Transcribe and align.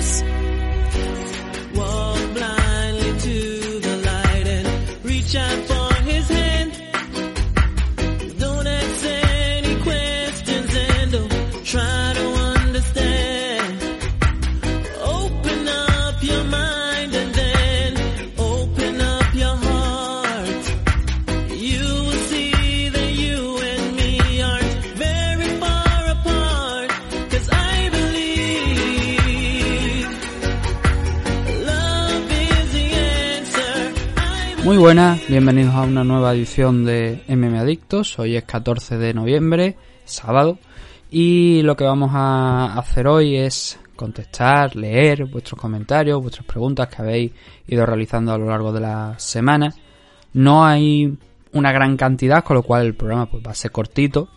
Adiós. 0.00 0.29
Muy 34.70 34.78
buenas, 34.78 35.26
bienvenidos 35.26 35.74
a 35.74 35.82
una 35.82 36.04
nueva 36.04 36.32
edición 36.32 36.84
de 36.84 37.24
MM 37.26 37.58
Adictos. 37.58 38.16
Hoy 38.20 38.36
es 38.36 38.44
14 38.44 38.98
de 38.98 39.12
noviembre, 39.12 39.76
sábado, 40.04 40.60
y 41.10 41.60
lo 41.62 41.74
que 41.74 41.82
vamos 41.82 42.12
a 42.14 42.78
hacer 42.78 43.08
hoy 43.08 43.36
es 43.36 43.80
contestar, 43.96 44.76
leer 44.76 45.24
vuestros 45.24 45.60
comentarios, 45.60 46.22
vuestras 46.22 46.46
preguntas 46.46 46.86
que 46.86 47.02
habéis 47.02 47.32
ido 47.66 47.84
realizando 47.84 48.32
a 48.32 48.38
lo 48.38 48.46
largo 48.46 48.72
de 48.72 48.78
la 48.78 49.18
semana. 49.18 49.74
No 50.34 50.64
hay 50.64 51.18
una 51.52 51.72
gran 51.72 51.96
cantidad, 51.96 52.44
con 52.44 52.54
lo 52.54 52.62
cual 52.62 52.86
el 52.86 52.94
programa 52.94 53.26
pues, 53.26 53.44
va 53.44 53.50
a 53.50 53.54
ser 53.54 53.72
cortito. 53.72 54.28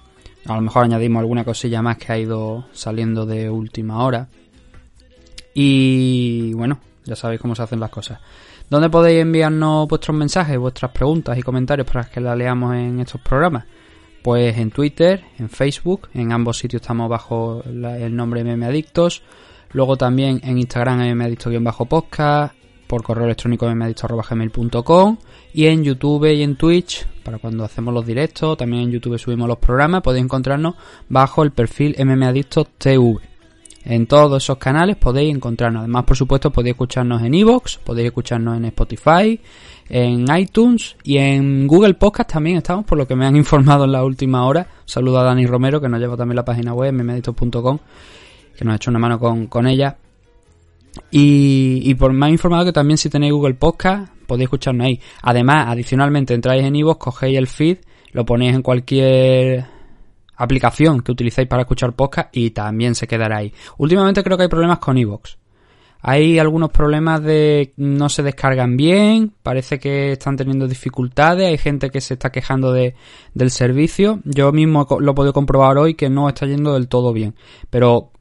A 0.47 0.55
lo 0.55 0.61
mejor 0.61 0.85
añadimos 0.85 1.19
alguna 1.19 1.45
cosilla 1.45 1.83
más 1.83 1.97
que 1.97 2.11
ha 2.11 2.17
ido 2.17 2.65
saliendo 2.71 3.27
de 3.27 3.51
última 3.51 4.03
hora. 4.03 4.29
Y 5.53 6.53
bueno, 6.55 6.79
ya 7.05 7.15
sabéis 7.15 7.39
cómo 7.39 7.53
se 7.53 7.61
hacen 7.61 7.79
las 7.79 7.91
cosas. 7.91 8.19
¿Dónde 8.73 8.89
podéis 8.89 9.21
enviarnos 9.21 9.87
vuestros 9.87 10.17
mensajes, 10.17 10.57
vuestras 10.57 10.89
preguntas 10.89 11.37
y 11.37 11.43
comentarios 11.43 11.85
para 11.85 12.05
que 12.05 12.19
las 12.19 12.35
leamos 12.35 12.73
en 12.73 12.99
estos 13.01 13.21
programas? 13.21 13.65
Pues 14.23 14.57
en 14.57 14.71
Twitter, 14.71 15.23
en 15.37 15.47
Facebook, 15.47 16.09
en 16.15 16.31
ambos 16.31 16.57
sitios 16.57 16.81
estamos 16.81 17.07
bajo 17.07 17.61
la- 17.71 17.99
el 17.99 18.15
nombre 18.15 18.41
MM 18.43 18.65
Adictos. 18.65 19.21
Luego 19.73 19.95
también 19.95 20.41
en 20.43 20.57
Instagram 20.57 21.01
mmadicto-podcast, 21.01 22.55
por 22.87 23.03
correo 23.03 23.25
electrónico 23.25 23.67
mmadicto.gmail.com 23.69 25.17
y 25.53 25.67
en 25.67 25.83
YouTube 25.83 26.33
y 26.33 26.41
en 26.41 26.55
Twitch, 26.55 27.05
para 27.23 27.37
cuando 27.37 27.63
hacemos 27.63 27.93
los 27.93 28.03
directos, 28.07 28.57
también 28.57 28.85
en 28.85 28.91
YouTube 28.91 29.19
subimos 29.19 29.47
los 29.47 29.59
programas, 29.59 30.01
podéis 30.01 30.23
encontrarnos 30.23 30.73
bajo 31.09 31.43
el 31.43 31.51
perfil 31.51 31.95
mmadictos 32.03 32.69
TV. 32.79 33.19
En 33.85 34.07
todos 34.07 34.41
esos 34.41 34.57
canales 34.57 34.95
podéis 34.95 35.35
encontrarnos. 35.35 35.81
Además, 35.81 36.05
por 36.05 36.15
supuesto, 36.15 36.51
podéis 36.51 36.73
escucharnos 36.73 37.21
en 37.21 37.33
Evox, 37.33 37.77
podéis 37.77 38.07
escucharnos 38.07 38.57
en 38.57 38.65
Spotify, 38.65 39.39
en 39.89 40.25
iTunes 40.37 40.95
y 41.03 41.17
en 41.17 41.67
Google 41.67 41.95
Podcast 41.95 42.31
también 42.31 42.57
estamos, 42.57 42.85
por 42.85 42.97
lo 42.97 43.05
que 43.05 43.15
me 43.15 43.25
han 43.25 43.35
informado 43.35 43.83
en 43.83 43.91
la 43.91 44.03
última 44.03 44.45
hora. 44.45 44.67
Saludo 44.85 45.19
a 45.19 45.23
Dani 45.23 45.45
Romero, 45.45 45.81
que 45.81 45.89
nos 45.89 45.99
lleva 45.99 46.15
también 46.15 46.37
la 46.37 46.45
página 46.45 46.73
web, 46.73 46.93
memeditos.com, 46.93 47.79
que 48.57 48.65
nos 48.65 48.73
ha 48.73 48.75
hecho 48.75 48.89
una 48.89 48.99
mano 48.99 49.19
con, 49.19 49.47
con 49.47 49.67
ella. 49.67 49.97
Y, 51.11 51.81
y 51.83 51.95
por 51.95 52.13
me 52.13 52.27
han 52.27 52.31
informado 52.31 52.65
que 52.65 52.71
también 52.71 52.97
si 52.97 53.09
tenéis 53.09 53.33
Google 53.33 53.55
Podcast, 53.55 54.13
podéis 54.27 54.45
escucharnos 54.45 54.85
ahí. 54.85 54.99
Además, 55.23 55.65
adicionalmente, 55.67 56.33
entráis 56.33 56.63
en 56.63 56.75
Evox, 56.75 56.99
cogéis 56.99 57.37
el 57.37 57.47
feed, 57.47 57.79
lo 58.13 58.25
ponéis 58.25 58.53
en 58.55 58.61
cualquier 58.61 59.72
aplicación 60.43 61.01
que 61.01 61.11
utilicéis 61.11 61.47
para 61.47 61.63
escuchar 61.63 61.93
podcast 61.93 62.35
y 62.35 62.51
también 62.51 62.95
se 62.95 63.07
quedará 63.07 63.37
ahí. 63.37 63.53
Últimamente 63.77 64.23
creo 64.23 64.37
que 64.37 64.43
hay 64.43 64.49
problemas 64.49 64.79
con 64.79 64.97
iVoox. 64.97 65.37
Hay 66.05 66.37
algunos 66.37 66.69
problemas 66.69 67.23
de 67.23 67.73
no 67.77 68.09
se 68.09 68.23
descargan 68.23 68.75
bien, 68.75 69.31
parece 69.41 69.79
que 69.79 70.11
están 70.11 70.35
teniendo 70.35 70.67
dificultades, 70.67 71.47
hay 71.47 71.57
gente 71.57 71.89
que 71.89 72.01
se 72.01 72.15
está 72.15 72.29
quejando 72.29 72.73
de, 72.73 72.93
del 73.33 73.51
servicio. 73.51 74.19
Yo 74.25 74.51
mismo 74.51 74.85
lo 74.99 75.11
he 75.11 75.15
podido 75.15 75.31
comprobar 75.31 75.77
hoy 75.77 75.93
que 75.93 76.09
no 76.09 76.27
está 76.27 76.45
yendo 76.45 76.73
del 76.73 76.89
todo 76.89 77.13
bien. 77.13 77.35
Pero 77.69 78.11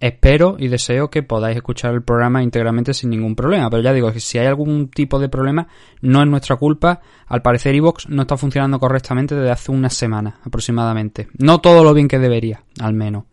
espero 0.00 0.56
y 0.58 0.68
deseo 0.68 1.10
que 1.10 1.22
podáis 1.22 1.56
escuchar 1.56 1.94
el 1.94 2.02
programa 2.02 2.42
íntegramente 2.42 2.94
sin 2.94 3.10
ningún 3.10 3.34
problema. 3.34 3.70
Pero 3.70 3.82
ya 3.82 3.92
digo 3.92 4.12
si 4.12 4.38
hay 4.38 4.46
algún 4.46 4.88
tipo 4.88 5.18
de 5.18 5.28
problema, 5.28 5.68
no 6.00 6.22
es 6.22 6.28
nuestra 6.28 6.56
culpa. 6.56 7.00
Al 7.26 7.42
parecer 7.42 7.74
iVoox 7.74 8.08
no 8.08 8.22
está 8.22 8.36
funcionando 8.36 8.78
correctamente 8.78 9.34
desde 9.34 9.50
hace 9.50 9.72
unas 9.72 9.94
semanas 9.94 10.34
aproximadamente. 10.44 11.28
No 11.38 11.60
todo 11.60 11.84
lo 11.84 11.94
bien 11.94 12.08
que 12.08 12.18
debería, 12.18 12.62
al 12.80 12.94
menos. 12.94 13.24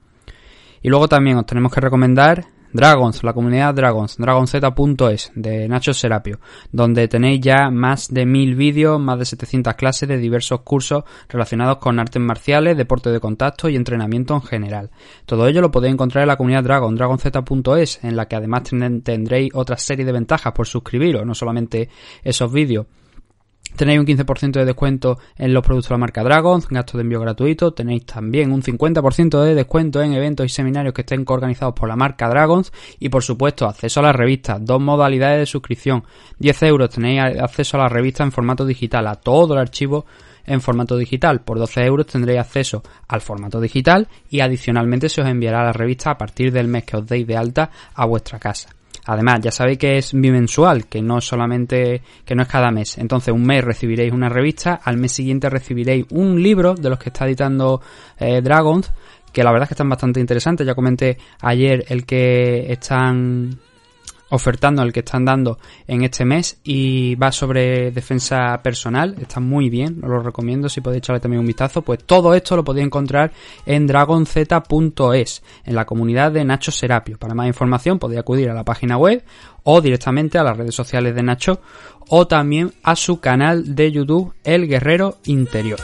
Y 0.81 0.90
luego 0.90 1.08
también 1.08 1.38
os 1.38 1.46
tenemos 1.46 1.74
que 1.74 1.81
recomendar 1.81 2.46
Dragons, 2.75 3.24
la 3.24 3.31
comunidad 3.31 3.74
Dragons, 3.74 4.18
dragonz.es 4.18 5.31
de 5.34 5.66
Nacho 5.69 5.94
Serapio, 5.94 6.40
donde 6.74 7.08
tenéis 7.08 7.40
ya 7.40 7.69
más 7.72 8.13
de 8.13 8.25
mil 8.25 8.56
vídeos, 8.56 9.00
más 9.00 9.18
de 9.18 9.24
700 9.24 9.75
clases 9.75 10.09
de 10.09 10.18
diversos 10.18 10.59
cursos 10.59 11.06
relacionados 11.30 11.78
con 11.78 12.00
artes 12.00 12.22
marciales, 12.22 12.75
deporte 12.75 13.12
de 13.12 13.22
contacto 13.22 13.69
y 13.69 13.78
entrenamiento 13.78 14.34
en 14.35 14.41
general. 14.41 14.90
Todo 15.25 15.47
ello 15.47 15.62
lo 15.62 15.72
podéis 15.72 15.94
encontrar 15.94 16.24
en 16.24 16.28
la 16.28 16.35
comunidad 16.35 16.64
Dragon, 16.64 16.94
dragonz.es, 16.97 18.03
en 18.03 18.18
la 18.18 18.28
que 18.28 18.35
además 18.35 18.64
ten- 18.64 19.02
tendréis 19.02 19.52
otra 19.53 19.78
serie 19.78 20.03
de 20.03 20.12
ventajas 20.12 20.52
por 20.52 20.68
suscribiros, 20.68 21.25
no 21.25 21.34
solamente 21.34 21.88
esos 22.25 22.52
vídeos. 22.52 22.88
Tenéis 23.75 24.00
un 24.00 24.06
15% 24.06 24.52
de 24.52 24.66
descuento 24.66 25.19
en 25.38 25.53
los 25.53 25.63
productos 25.63 25.90
de 25.90 25.94
la 25.94 26.00
marca 26.00 26.24
Dragon, 26.24 26.62
gasto 26.69 26.97
de 26.97 27.02
envío 27.03 27.19
gratuito. 27.19 27.74
Tenéis 27.74 28.06
también 28.06 28.52
un 28.52 28.62
50% 28.62 29.44
de 29.44 29.53
descuento 29.53 30.02
en 30.02 30.13
eventos 30.13 30.46
y 30.46 30.50
seminarios 30.50 30.94
que 30.94 31.02
estén 31.02 31.25
organizados 31.28 31.74
por 31.75 31.90
la 31.90 31.96
marca 31.96 32.30
Dragons. 32.30 32.72
Y 33.00 33.09
por 33.09 33.24
supuesto, 33.24 33.66
acceso 33.66 34.00
a 34.00 34.03
la 34.03 34.14
revista. 34.14 34.58
Dos 34.59 34.81
modalidades 34.81 35.40
de 35.40 35.46
suscripción. 35.46 36.03
10 36.40 36.64
euros 36.64 36.90
tenéis 36.90 37.22
acceso 37.41 37.78
a 37.78 37.81
la 37.81 37.90
revista 37.90 38.24
en 38.24 38.31
formato 38.31 38.66
digital, 38.66 39.08
a 39.08 39.16
todo 39.16 39.53
el 39.53 39.59
archivo 39.59 40.06
en 40.46 40.62
formato 40.62 40.97
digital. 40.97 41.41
Por 41.41 41.59
12 41.59 41.85
euros 41.85 42.08
tendréis 42.08 42.40
acceso 42.40 42.84
al 43.08 43.22
formato 43.22 43.59
digital 43.59 44.08
y 44.30 44.40
adicionalmente 44.40 45.09
se 45.09 45.22
os 45.22 45.28
enviará 45.28 45.64
la 45.64 45.74
revista 45.74 46.12
a 46.12 46.18
partir 46.18 46.52
del 46.52 46.68
mes 46.68 46.85
que 46.85 46.97
os 46.97 47.06
deis 47.06 47.28
de 47.28 47.35
alta 47.35 47.69
a 47.94 48.06
vuestra 48.06 48.40
casa. 48.40 48.69
Además, 49.06 49.40
ya 49.42 49.52
sabéis 49.52 49.78
que 49.78 49.98
es 49.98 50.14
bimensual, 50.14 50.88
que 50.88 51.02
no 51.02 51.22
solamente, 51.22 52.02
que 52.26 52.36
no 52.36 52.42
es 52.42 52.48
cada 52.48 52.72
mes. 52.72 52.98
Entonces, 52.98 53.34
un 53.34 53.46
mes 53.46 53.64
recibiréis 53.64 54.12
una 54.12 54.30
revista, 54.30 54.80
al 54.84 54.98
mes 54.98 55.12
siguiente 55.12 55.50
recibiréis 55.50 56.06
un 56.10 56.42
libro 56.42 56.74
de 56.74 56.90
los 56.90 56.98
que 56.98 57.10
está 57.10 57.26
editando 57.26 57.82
eh, 58.18 58.42
Dragons, 58.42 58.92
que 59.32 59.44
la 59.44 59.52
verdad 59.52 59.64
es 59.64 59.70
que 59.70 59.74
están 59.74 59.90
bastante 59.90 60.20
interesantes. 60.20 60.66
Ya 60.66 60.74
comenté 60.74 61.18
ayer 61.42 61.86
el 61.90 62.06
que 62.06 62.72
están 62.72 63.60
ofertando, 64.35 64.84
el 64.84 64.94
que 64.94 65.00
están 65.00 65.25
dando 65.25 65.57
en 65.88 66.03
este 66.03 66.25
mes 66.25 66.59
y 66.63 67.16
va 67.16 67.31
sobre 67.31 67.91
defensa 67.91 68.62
personal, 68.62 69.16
está 69.19 69.40
muy 69.40 69.69
bien, 69.69 70.00
os 70.03 70.09
lo 70.09 70.22
recomiendo 70.22 70.69
si 70.69 70.81
podéis 70.81 71.00
echarle 71.00 71.19
también 71.19 71.40
un 71.40 71.47
vistazo, 71.47 71.81
pues 71.81 72.03
todo 72.06 72.34
esto 72.34 72.56
lo 72.56 72.63
podéis 72.63 72.85
encontrar 72.85 73.31
en 73.66 73.88
dragonz.es, 73.88 75.44
en 75.66 75.75
la 75.75 75.85
comunidad 75.85 76.31
de 76.31 76.46
Nacho 76.46 76.72
Serapio. 76.72 77.18
Para 77.18 77.34
más 77.34 77.47
información 77.47 78.00
podéis 78.00 78.19
acudir 78.19 78.50
a 78.50 78.53
la 78.53 78.63
página 78.63 78.97
web 78.97 79.23
o 79.63 79.81
directamente 79.81 80.38
a 80.38 80.44
las 80.44 80.57
redes 80.57 80.75
sociales 80.75 81.16
de 81.16 81.23
Nacho 81.23 81.59
o 82.09 82.28
también 82.28 82.73
a 82.84 82.96
su 82.96 83.19
canal 83.19 83.75
de 83.75 83.91
YouTube 83.91 84.34
El 84.44 84.67
Guerrero 84.67 85.17
Interior. 85.25 85.79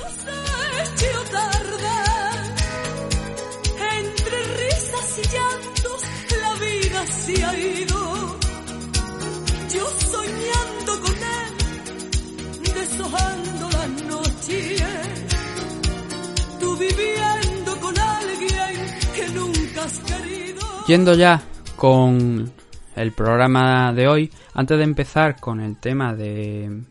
Yendo 20.92 21.14
ya 21.14 21.42
con 21.78 22.52
el 22.98 23.14
programa 23.14 23.94
de 23.94 24.10
hoy, 24.10 24.30
antes 24.54 24.78
de 24.78 24.84
empezar 24.84 25.40
con 25.40 25.62
el 25.62 25.78
tema 25.78 26.14
de 26.14 26.82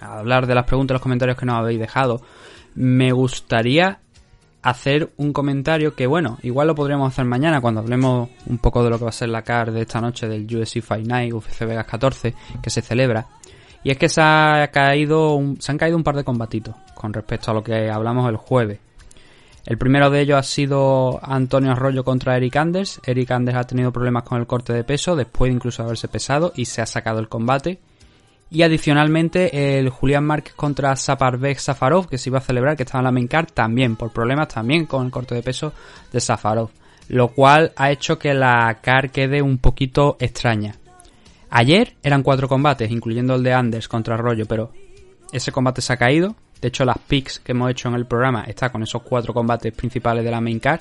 hablar 0.00 0.46
de 0.46 0.54
las 0.54 0.64
preguntas 0.64 0.94
y 0.94 0.96
los 0.96 1.02
comentarios 1.02 1.36
que 1.36 1.44
nos 1.44 1.56
habéis 1.56 1.78
dejado, 1.78 2.22
me 2.74 3.12
gustaría 3.12 4.00
hacer 4.62 5.12
un 5.18 5.34
comentario 5.34 5.94
que, 5.94 6.06
bueno, 6.06 6.38
igual 6.42 6.68
lo 6.68 6.74
podríamos 6.74 7.12
hacer 7.12 7.26
mañana 7.26 7.60
cuando 7.60 7.80
hablemos 7.82 8.30
un 8.46 8.56
poco 8.56 8.82
de 8.82 8.88
lo 8.88 8.96
que 8.96 9.04
va 9.04 9.10
a 9.10 9.12
ser 9.12 9.28
la 9.28 9.42
CAR 9.42 9.72
de 9.72 9.82
esta 9.82 10.00
noche 10.00 10.26
del 10.26 10.46
UFC 10.46 10.80
Fight 10.80 11.06
Night, 11.06 11.34
UFC 11.34 11.66
Vegas 11.66 11.84
14, 11.86 12.34
que 12.62 12.70
se 12.70 12.80
celebra. 12.80 13.26
Y 13.84 13.90
es 13.90 13.98
que 13.98 14.08
se, 14.08 14.22
ha 14.22 14.70
caído 14.72 15.34
un- 15.34 15.60
se 15.60 15.70
han 15.70 15.76
caído 15.76 15.98
un 15.98 16.02
par 16.02 16.16
de 16.16 16.24
combatitos 16.24 16.74
con 16.94 17.12
respecto 17.12 17.50
a 17.50 17.54
lo 17.54 17.62
que 17.62 17.90
hablamos 17.90 18.26
el 18.30 18.36
jueves. 18.36 18.78
El 19.66 19.78
primero 19.78 20.10
de 20.10 20.20
ellos 20.22 20.38
ha 20.38 20.42
sido 20.42 21.20
Antonio 21.22 21.72
Arroyo 21.72 22.02
contra 22.02 22.36
Eric 22.36 22.56
Anders. 22.56 23.00
Eric 23.04 23.30
Anders 23.30 23.56
ha 23.56 23.64
tenido 23.64 23.92
problemas 23.92 24.22
con 24.24 24.40
el 24.40 24.46
corte 24.46 24.72
de 24.72 24.84
peso 24.84 25.16
después 25.16 25.50
de 25.50 25.56
incluso 25.56 25.82
haberse 25.82 26.08
pesado 26.08 26.52
y 26.56 26.64
se 26.64 26.80
ha 26.80 26.86
sacado 26.86 27.20
el 27.20 27.28
combate. 27.28 27.78
Y 28.50 28.62
adicionalmente 28.62 29.78
el 29.78 29.90
Julián 29.90 30.24
Márquez 30.24 30.54
contra 30.54 30.96
Saparbek 30.96 31.58
Safarov 31.58 32.08
que 32.08 32.18
se 32.18 32.30
iba 32.30 32.38
a 32.38 32.42
celebrar, 32.42 32.76
que 32.76 32.82
estaba 32.82 33.00
en 33.00 33.04
la 33.04 33.12
main 33.12 33.28
card 33.28 33.48
también, 33.54 33.94
por 33.96 34.12
problemas 34.12 34.48
también 34.48 34.86
con 34.86 35.06
el 35.06 35.12
corte 35.12 35.36
de 35.36 35.42
peso 35.42 35.72
de 36.12 36.20
Safarov. 36.20 36.70
lo 37.08 37.28
cual 37.28 37.72
ha 37.76 37.90
hecho 37.90 38.18
que 38.18 38.34
la 38.34 38.78
CAR 38.80 39.10
quede 39.10 39.42
un 39.42 39.58
poquito 39.58 40.16
extraña. 40.20 40.76
Ayer 41.50 41.96
eran 42.02 42.22
cuatro 42.22 42.48
combates, 42.48 42.90
incluyendo 42.90 43.34
el 43.34 43.42
de 43.42 43.52
Anders 43.52 43.88
contra 43.88 44.14
Arroyo, 44.14 44.46
pero 44.46 44.72
ese 45.32 45.52
combate 45.52 45.82
se 45.82 45.92
ha 45.92 45.96
caído. 45.96 46.36
De 46.60 46.68
hecho, 46.68 46.84
las 46.84 46.98
picks 46.98 47.38
que 47.40 47.52
hemos 47.52 47.70
hecho 47.70 47.88
en 47.88 47.94
el 47.94 48.06
programa 48.06 48.44
está 48.44 48.70
con 48.70 48.82
esos 48.82 49.02
cuatro 49.02 49.32
combates 49.32 49.72
principales 49.72 50.24
de 50.24 50.30
la 50.30 50.40
main 50.40 50.58
card. 50.58 50.80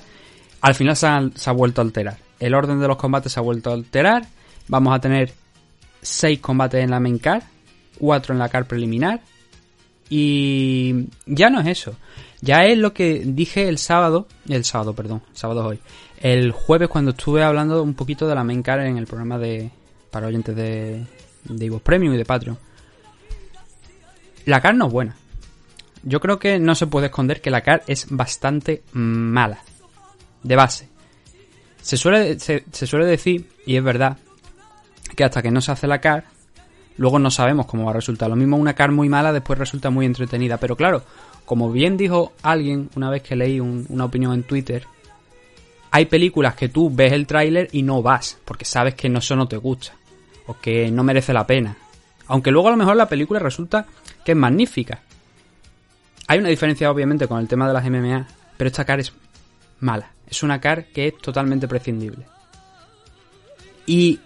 Al 0.61 0.75
final 0.75 0.95
se 0.95 1.07
ha, 1.07 1.51
vuelto 1.53 1.81
a 1.81 1.83
alterar. 1.85 2.17
El 2.39 2.53
orden 2.53 2.79
de 2.79 2.87
los 2.87 2.97
combates 2.97 3.31
se 3.31 3.39
ha 3.39 3.43
vuelto 3.43 3.69
a 3.69 3.73
alterar. 3.73 4.27
Vamos 4.67 4.93
a 4.93 4.99
tener 4.99 5.33
seis 6.01 6.39
combates 6.39 6.83
en 6.83 6.91
la 6.91 6.99
main 6.99 7.17
card, 7.17 7.43
cuatro 7.97 8.33
en 8.33 8.39
la 8.39 8.49
card 8.49 8.65
preliminar. 8.65 9.21
Y 10.09 11.07
ya 11.25 11.49
no 11.49 11.61
es 11.61 11.67
eso. 11.67 11.95
Ya 12.41 12.65
es 12.65 12.77
lo 12.77 12.93
que 12.93 13.23
dije 13.25 13.69
el 13.69 13.77
sábado, 13.77 14.27
el 14.47 14.65
sábado, 14.65 14.93
perdón, 14.93 15.21
sábado 15.33 15.65
hoy. 15.65 15.79
El 16.19 16.51
jueves 16.51 16.89
cuando 16.89 17.11
estuve 17.11 17.43
hablando 17.43 17.81
un 17.83 17.93
poquito 17.93 18.27
de 18.27 18.35
la 18.35 18.43
main 18.43 18.63
card 18.63 18.81
en 18.81 18.97
el 18.97 19.07
programa 19.07 19.37
de 19.37 19.69
para 20.11 20.27
oyentes 20.27 20.55
de 20.55 21.05
de 21.43 21.65
Ivo 21.65 21.79
Premium 21.79 22.13
y 22.13 22.17
de 22.17 22.25
Patreon. 22.25 22.57
La 24.45 24.61
card 24.61 24.75
no 24.75 24.87
es 24.87 24.93
buena. 24.93 25.15
Yo 26.03 26.19
creo 26.19 26.39
que 26.39 26.59
no 26.59 26.75
se 26.75 26.87
puede 26.87 27.07
esconder 27.07 27.41
que 27.41 27.49
la 27.51 27.61
card 27.61 27.81
es 27.87 28.07
bastante 28.09 28.83
mala. 28.93 29.59
De 30.43 30.55
base. 30.55 30.87
Se 31.81 31.97
suele, 31.97 32.39
se, 32.39 32.63
suele 32.71 33.05
decir, 33.05 33.49
y 33.65 33.75
es 33.75 33.83
verdad, 33.83 34.17
que 35.15 35.23
hasta 35.23 35.41
que 35.41 35.51
no 35.51 35.61
se 35.61 35.71
hace 35.71 35.87
la 35.87 35.99
card, 36.01 36.23
luego 36.97 37.19
no 37.19 37.31
sabemos 37.31 37.65
cómo 37.65 37.85
va 37.85 37.91
a 37.91 37.95
resultar. 37.95 38.29
Lo 38.29 38.35
mismo 38.35 38.57
una 38.57 38.73
card 38.75 38.91
muy 38.91 39.09
mala 39.09 39.33
después 39.33 39.59
resulta 39.59 39.89
muy 39.89 40.05
entretenida. 40.05 40.57
Pero 40.57 40.75
claro, 40.75 41.03
como 41.45 41.71
bien 41.71 41.97
dijo 41.97 42.33
alguien 42.43 42.89
una 42.95 43.09
vez 43.09 43.21
que 43.23 43.35
leí 43.35 43.59
un- 43.59 43.85
una 43.89 44.05
opinión 44.05 44.33
en 44.33 44.43
Twitter, 44.43 44.83
hay 45.91 46.05
películas 46.05 46.55
que 46.55 46.69
tú 46.69 46.89
ves 46.93 47.11
el 47.13 47.25
tráiler 47.27 47.67
y 47.71 47.81
no 47.83 48.01
vas, 48.01 48.37
porque 48.45 48.65
sabes 48.65 48.93
que 48.95 49.09
no, 49.09 49.19
eso 49.19 49.35
no 49.35 49.47
te 49.47 49.57
gusta, 49.57 49.93
o 50.45 50.57
que 50.59 50.91
no 50.91 51.03
merece 51.03 51.33
la 51.33 51.47
pena. 51.47 51.75
Aunque 52.27 52.51
luego 52.51 52.67
a 52.67 52.71
lo 52.71 52.77
mejor 52.77 52.95
la 52.95 53.09
película 53.09 53.39
resulta 53.39 53.85
que 54.23 54.33
es 54.33 54.37
magnífica. 54.37 55.01
Hay 56.29 56.37
una 56.37 56.49
diferencia 56.49 56.91
obviamente 56.91 57.27
con 57.27 57.39
el 57.39 57.47
tema 57.47 57.67
de 57.67 57.73
las 57.73 57.83
MMA, 57.83 58.27
pero 58.55 58.67
esta 58.67 58.85
car 58.85 58.99
es 58.99 59.11
mala. 59.79 60.11
Es 60.29 60.43
una 60.43 60.61
car 60.61 60.85
que 60.85 61.07
es 61.07 61.17
totalmente 61.17 61.67
prescindible. 61.67 62.25
Y 63.85 64.19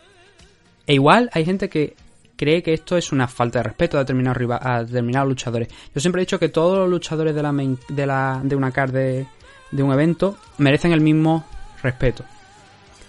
e 0.86 0.96
igual 0.96 1.30
hay 1.34 1.46
gente 1.46 1.70
que 1.70 1.96
cree 2.36 2.62
que 2.62 2.74
esto 2.74 2.98
es 2.98 3.14
una 3.14 3.28
falta 3.30 3.60
de 3.60 3.64
respeto 3.64 3.98
a 3.98 4.04
determinados, 4.04 5.28
luchadores. 5.30 5.70
Yo 5.96 6.02
siempre 6.02 6.22
he 6.22 6.26
dicho 6.26 6.40
que 6.40 6.50
todos 6.50 6.78
los 6.78 6.90
luchadores 6.90 7.34
de, 7.34 7.42
la 7.42 7.54
main- 7.54 7.80
de, 7.88 8.06
la, 8.06 8.42
de 8.44 8.56
una 8.58 8.72
car 8.72 8.92
de 8.92 9.26
un 9.72 9.94
evento 9.94 10.38
merecen 10.58 10.92
el 10.92 11.00
mismo 11.00 11.46
respeto. 11.82 12.26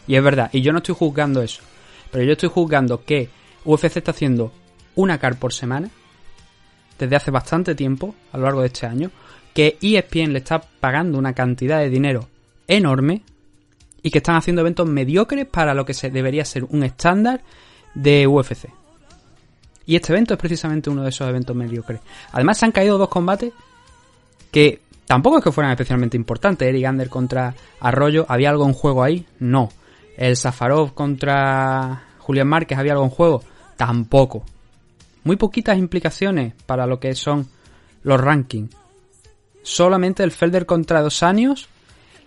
Y 0.07 0.15
es 0.15 0.23
verdad, 0.23 0.51
y 0.53 0.61
yo 0.61 0.71
no 0.71 0.79
estoy 0.79 0.95
juzgando 0.95 1.43
eso. 1.43 1.63
Pero 2.13 2.25
yo 2.25 2.33
estoy 2.33 2.49
juzgando 2.49 3.05
que 3.05 3.29
UFC 3.65 3.97
está 3.97 4.13
haciendo 4.13 4.53
una 4.95 5.19
car 5.19 5.37
por 5.37 5.53
semana 5.53 5.91
desde 6.99 7.17
hace 7.17 7.31
bastante 7.31 7.75
tiempo, 7.75 8.15
a 8.33 8.39
lo 8.39 8.45
largo 8.45 8.61
de 8.61 8.69
este 8.69 8.87
año, 8.87 9.11
que 9.53 9.79
ESPN 9.81 10.33
le 10.33 10.39
está 10.39 10.61
pagando 10.61 11.19
una 11.19 11.33
cantidad 11.33 11.79
de 11.79 11.91
dinero 11.91 12.29
enorme 12.67 13.23
y 14.03 14.11
que 14.11 14.19
están 14.19 14.37
haciendo 14.37 14.61
eventos 14.61 14.89
mediocres 14.89 15.47
para 15.47 15.75
lo 15.75 15.85
que 15.85 15.95
debería 16.11 16.45
ser 16.45 16.65
un 16.65 16.83
estándar 16.83 17.41
de 17.95 18.27
UFC. 18.27 18.69
Y 19.87 19.97
este 19.97 20.13
evento 20.13 20.35
es 20.35 20.41
precisamente 20.41 20.91
uno 20.91 21.03
de 21.03 21.11
esos 21.11 21.29
eventos 21.29 21.55
mediocres. 21.55 22.01
Además 22.33 22.59
se 22.59 22.67
han 22.67 22.73
caído 22.73 22.99
dos 22.99 23.09
combates 23.09 23.53
que 24.51 24.81
tampoco 25.07 25.39
es 25.39 25.45
que 25.45 25.53
fueran 25.53 25.73
especialmente 25.73 26.17
importantes. 26.17 26.69
Eric 26.69 26.87
Ander 26.87 27.09
contra 27.09 27.55
Arroyo, 27.81 28.27
¿había 28.29 28.51
algo 28.51 28.67
en 28.67 28.73
juego 28.73 29.03
ahí? 29.03 29.27
No. 29.39 29.71
El 30.17 30.37
Safarov 30.37 30.95
contra 30.95 32.05
Julián 32.19 32.49
Márquez, 32.49 32.79
¿había 32.79 32.93
algo 32.93 33.05
en 33.05 33.11
juego? 33.11 33.43
Tampoco. 33.77 34.45
Muy 35.25 35.37
poquitas 35.37 35.79
implicaciones 35.79 36.55
para 36.67 36.87
lo 36.87 37.01
que 37.01 37.15
son 37.15 37.49
los 38.03 38.21
rankings. 38.21 38.71
Solamente 39.63 40.23
el 40.23 40.31
Felder 40.31 40.67
contra 40.67 41.03
Dos 41.03 41.23
Años 41.23 41.69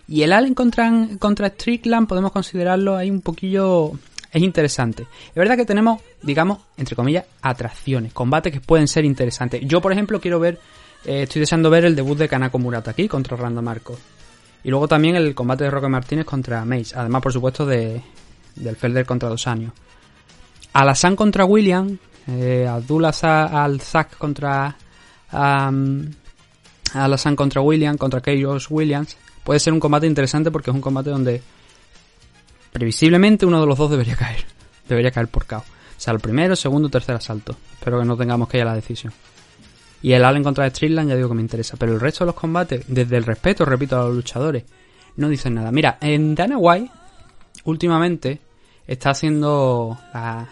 y 0.08 0.24
el 0.24 0.34
Allen 0.34 0.54
contra, 0.54 0.92
contra 1.20 1.50
Strickland 1.50 2.08
podemos 2.08 2.32
considerarlo 2.32 2.96
ahí 2.96 3.10
un 3.10 3.22
poquillo... 3.22 3.92
Es 4.32 4.42
interesante. 4.42 5.04
Es 5.30 5.36
verdad 5.36 5.56
que 5.56 5.66
tenemos, 5.66 6.02
digamos, 6.22 6.60
entre 6.76 6.96
comillas, 6.96 7.26
atracciones, 7.42 8.14
combates 8.14 8.52
que 8.52 8.60
pueden 8.60 8.88
ser 8.88 9.06
interesantes. 9.06 9.62
Yo, 9.66 9.82
por 9.82 9.94
ejemplo, 9.94 10.20
quiero 10.20 10.40
ver, 10.40 10.60
eh, 11.06 11.24
estoy 11.24 11.40
deseando 11.40 11.70
ver 11.70 11.86
el 11.86 11.96
debut 11.96 12.18
de 12.18 12.28
Kanako 12.28 12.60
Murata 12.60 12.92
aquí 12.92 13.08
contra 13.08 13.38
Randa 13.38 13.62
Marcos. 13.62 13.98
Y 14.64 14.70
luego 14.70 14.88
también 14.88 15.16
el 15.16 15.34
combate 15.34 15.64
de 15.64 15.70
Roque 15.70 15.88
Martínez 15.88 16.26
contra 16.26 16.66
Mace. 16.66 16.94
Además, 16.96 17.22
por 17.22 17.32
supuesto, 17.32 17.66
de, 17.66 18.02
del 18.56 18.76
Felder 18.76 19.06
contra 19.06 19.30
Dos 19.30 19.48
Años. 19.48 19.72
Alassane 20.74 21.16
contra 21.16 21.46
William. 21.46 21.98
Eh, 22.28 22.68
Abdullah 22.68 23.12
Al-Zak 23.64 24.18
contra... 24.18 24.76
am, 25.32 26.10
Alassane 26.94 27.36
contra 27.36 27.62
William, 27.62 27.98
contra 27.98 28.22
Kairos 28.22 28.68
Williams. 28.70 29.18
Puede 29.44 29.60
ser 29.60 29.74
un 29.74 29.80
combate 29.80 30.08
interesante 30.08 30.52
porque 30.52 30.70
es 30.72 30.76
un 30.76 30.82
combate 30.82 31.10
donde 31.10 31.42
previsiblemente 32.72 33.46
uno 33.46 33.60
de 33.62 33.68
los 33.68 33.78
dos 33.78 33.92
debería 33.92 34.16
caer. 34.16 34.46
Debería 34.88 35.12
caer 35.12 35.28
por 35.28 35.46
KO. 35.46 35.58
O 35.58 35.64
sea, 36.00 36.14
el 36.14 36.20
primero, 36.20 36.56
segundo, 36.56 36.90
tercer 36.90 37.16
asalto. 37.16 37.56
Espero 37.74 38.00
que 38.00 38.06
no 38.06 38.16
tengamos 38.16 38.48
que 38.48 38.58
ir 38.58 38.64
a 38.64 38.68
la 38.68 38.76
decisión. 38.76 39.12
Y 40.02 40.14
el 40.14 40.24
Allen 40.24 40.44
contra 40.44 40.70
Strickland 40.70 41.10
ya 41.10 41.16
digo 41.16 41.30
que 41.30 41.36
me 41.36 41.42
interesa. 41.42 41.76
Pero 41.78 41.94
el 41.94 42.00
resto 42.00 42.24
de 42.24 42.28
los 42.28 42.36
combates, 42.36 42.86
desde 42.88 43.18
el 43.18 43.26
respeto, 43.26 43.66
repito, 43.66 44.00
a 44.00 44.06
los 44.06 44.16
luchadores, 44.16 44.64
no 45.18 45.28
dicen 45.28 45.56
nada. 45.56 45.72
Mira, 45.72 45.98
en 46.00 46.36
Dana 46.36 46.58
White, 46.58 46.92
últimamente, 47.66 48.40
está 48.86 49.10
haciendo 49.10 49.98
la- 50.14 50.48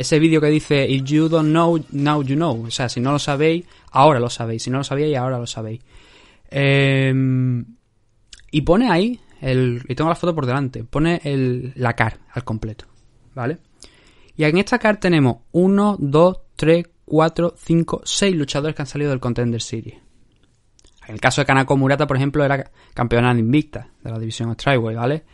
ese 0.00 0.18
vídeo 0.18 0.40
que 0.40 0.46
dice 0.46 0.88
If 0.88 1.04
you 1.04 1.28
don't 1.28 1.50
know, 1.50 1.78
now 1.92 2.22
you 2.22 2.34
know. 2.34 2.64
O 2.64 2.70
sea, 2.70 2.88
si 2.88 3.00
no 3.00 3.12
lo 3.12 3.18
sabéis, 3.18 3.66
ahora 3.90 4.18
lo 4.18 4.30
sabéis. 4.30 4.62
Si 4.62 4.70
no 4.70 4.78
lo 4.78 4.84
sabíais, 4.84 5.14
ahora 5.18 5.38
lo 5.38 5.46
sabéis. 5.46 5.82
Em, 6.50 7.66
y 8.50 8.62
pone 8.62 8.90
ahí, 8.90 9.20
el, 9.42 9.82
y 9.86 9.94
tengo 9.94 10.08
la 10.08 10.16
foto 10.16 10.34
por 10.34 10.46
delante, 10.46 10.84
pone 10.84 11.20
el, 11.22 11.74
la 11.76 11.94
car 11.94 12.18
al 12.32 12.44
completo. 12.44 12.86
¿Vale? 13.34 13.58
Y 14.36 14.44
en 14.44 14.56
esta 14.56 14.78
car 14.78 14.98
tenemos 14.98 15.40
1, 15.52 15.96
2, 15.98 16.36
3, 16.56 16.86
4, 17.04 17.54
5, 17.58 18.00
6 18.02 18.36
luchadores 18.36 18.74
que 18.74 18.82
han 18.82 18.86
salido 18.86 19.10
del 19.10 19.20
Contender 19.20 19.60
Series. 19.60 19.98
En 21.06 21.14
el 21.14 21.20
caso 21.20 21.42
de 21.42 21.44
Kanako 21.44 21.76
Murata, 21.76 22.06
por 22.06 22.16
ejemplo, 22.16 22.42
era 22.42 22.70
campeona 22.94 23.32
invicta 23.32 23.90
de 24.02 24.10
la 24.10 24.18
división 24.18 24.54
Strikeway, 24.54 24.96
¿vale? 24.96 25.24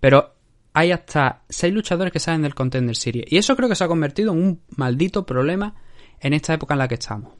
Pero 0.00 0.35
hay 0.76 0.92
hasta 0.92 1.40
6 1.48 1.72
luchadores 1.72 2.12
que 2.12 2.20
salen 2.20 2.42
del 2.42 2.54
Contender 2.54 2.94
Series. 2.94 3.24
Y 3.32 3.38
eso 3.38 3.56
creo 3.56 3.66
que 3.66 3.74
se 3.74 3.82
ha 3.82 3.88
convertido 3.88 4.34
en 4.34 4.42
un 4.42 4.60
maldito 4.76 5.24
problema 5.24 5.74
en 6.20 6.34
esta 6.34 6.52
época 6.52 6.74
en 6.74 6.78
la 6.80 6.86
que 6.86 6.96
estamos, 6.96 7.32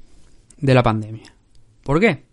de 0.57 0.73
la 0.73 0.83
pandemia. 0.83 1.35
¿Por 1.83 2.01
qué? 2.01 2.25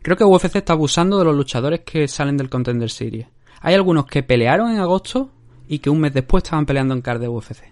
Creo 0.00 0.16
que 0.16 0.24
UFC 0.24 0.56
está 0.56 0.72
abusando 0.72 1.18
de 1.18 1.26
los 1.26 1.36
luchadores 1.36 1.80
que 1.80 2.08
salen 2.08 2.38
del 2.38 2.48
Contender 2.48 2.88
Series. 2.88 3.26
Hay 3.60 3.74
algunos 3.74 4.06
que 4.06 4.22
pelearon 4.22 4.70
en 4.70 4.78
agosto 4.78 5.30
y 5.68 5.80
que 5.80 5.90
un 5.90 6.00
mes 6.00 6.14
después 6.14 6.42
estaban 6.42 6.64
peleando 6.64 6.94
en 6.94 7.02
card 7.02 7.20
de 7.20 7.28
UFC. 7.28 7.62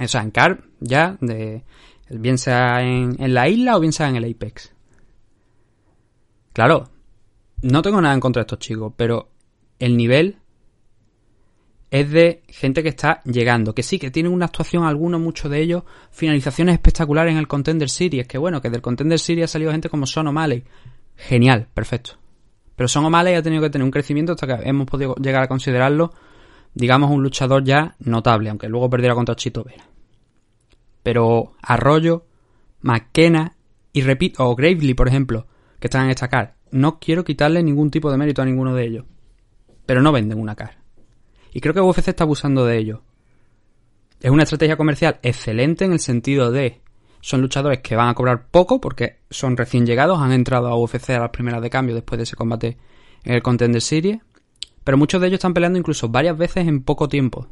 O 0.00 0.08
sea, 0.08 0.22
en 0.22 0.30
card 0.30 0.60
ya, 0.80 1.18
de, 1.20 1.62
bien 2.08 2.38
sea 2.38 2.80
en, 2.80 3.22
en 3.22 3.34
la 3.34 3.50
isla 3.50 3.76
o 3.76 3.80
bien 3.80 3.92
sea 3.92 4.08
en 4.08 4.16
el 4.16 4.30
Apex. 4.30 4.72
Claro, 6.54 6.88
no 7.60 7.82
tengo 7.82 8.00
nada 8.00 8.14
en 8.14 8.20
contra 8.20 8.40
de 8.40 8.44
estos 8.44 8.60
chicos, 8.60 8.94
pero 8.96 9.28
el 9.78 9.98
nivel 9.98 10.38
es 11.94 12.10
de 12.10 12.42
gente 12.48 12.82
que 12.82 12.88
está 12.88 13.22
llegando. 13.22 13.72
Que 13.72 13.84
sí, 13.84 14.00
que 14.00 14.10
tienen 14.10 14.32
una 14.32 14.46
actuación, 14.46 14.82
algunos, 14.82 15.20
muchos 15.20 15.48
de 15.48 15.60
ellos, 15.60 15.84
finalizaciones 16.10 16.72
espectaculares 16.72 17.30
en 17.30 17.38
el 17.38 17.46
Contender 17.46 17.88
Series. 17.88 18.26
Que 18.26 18.36
bueno, 18.36 18.60
que 18.60 18.68
del 18.68 18.82
Contender 18.82 19.20
Series 19.20 19.44
ha 19.44 19.52
salido 19.52 19.70
gente 19.70 19.88
como 19.88 20.04
Son 20.04 20.26
O'Malley. 20.26 20.64
Genial, 21.14 21.68
perfecto. 21.72 22.18
Pero 22.74 22.88
Son 22.88 23.04
O'Malley 23.04 23.34
ha 23.34 23.42
tenido 23.42 23.62
que 23.62 23.70
tener 23.70 23.84
un 23.84 23.92
crecimiento 23.92 24.32
hasta 24.32 24.44
que 24.44 24.68
hemos 24.68 24.88
podido 24.88 25.14
llegar 25.14 25.44
a 25.44 25.46
considerarlo, 25.46 26.12
digamos, 26.74 27.12
un 27.12 27.22
luchador 27.22 27.62
ya 27.62 27.94
notable, 28.00 28.50
aunque 28.50 28.68
luego 28.68 28.90
perdiera 28.90 29.14
contra 29.14 29.36
Chito 29.36 29.62
Vera. 29.62 29.84
Pero 31.04 31.52
Arroyo, 31.62 32.26
McKenna 32.80 33.54
y 33.92 34.00
repito, 34.00 34.44
o 34.44 34.56
Gravely, 34.56 34.94
por 34.94 35.06
ejemplo, 35.06 35.46
que 35.78 35.86
están 35.86 36.06
en 36.06 36.10
esta 36.10 36.26
car, 36.26 36.56
no 36.72 36.98
quiero 36.98 37.22
quitarle 37.22 37.62
ningún 37.62 37.92
tipo 37.92 38.10
de 38.10 38.16
mérito 38.16 38.42
a 38.42 38.46
ninguno 38.46 38.74
de 38.74 38.84
ellos. 38.84 39.04
Pero 39.86 40.02
no 40.02 40.10
venden 40.10 40.40
una 40.40 40.56
car. 40.56 40.83
Y 41.54 41.60
creo 41.60 41.72
que 41.72 41.80
UFC 41.80 42.08
está 42.08 42.24
abusando 42.24 42.66
de 42.66 42.76
ello. 42.76 43.02
Es 44.20 44.30
una 44.30 44.42
estrategia 44.42 44.76
comercial 44.76 45.20
excelente 45.22 45.84
en 45.84 45.92
el 45.92 46.00
sentido 46.00 46.50
de 46.50 46.82
son 47.20 47.40
luchadores 47.40 47.78
que 47.78 47.94
van 47.94 48.08
a 48.08 48.14
cobrar 48.14 48.48
poco 48.48 48.80
porque 48.80 49.20
son 49.30 49.56
recién 49.56 49.86
llegados, 49.86 50.18
han 50.20 50.32
entrado 50.32 50.66
a 50.66 50.76
UFC 50.76 51.10
a 51.10 51.20
las 51.20 51.30
primeras 51.30 51.62
de 51.62 51.70
cambio 51.70 51.94
después 51.94 52.18
de 52.18 52.24
ese 52.24 52.34
combate 52.34 52.76
en 53.22 53.34
el 53.34 53.42
Contender 53.42 53.80
Series, 53.80 54.18
pero 54.82 54.98
muchos 54.98 55.20
de 55.20 55.28
ellos 55.28 55.38
están 55.38 55.54
peleando 55.54 55.78
incluso 55.78 56.08
varias 56.08 56.36
veces 56.36 56.66
en 56.66 56.82
poco 56.82 57.08
tiempo. 57.08 57.46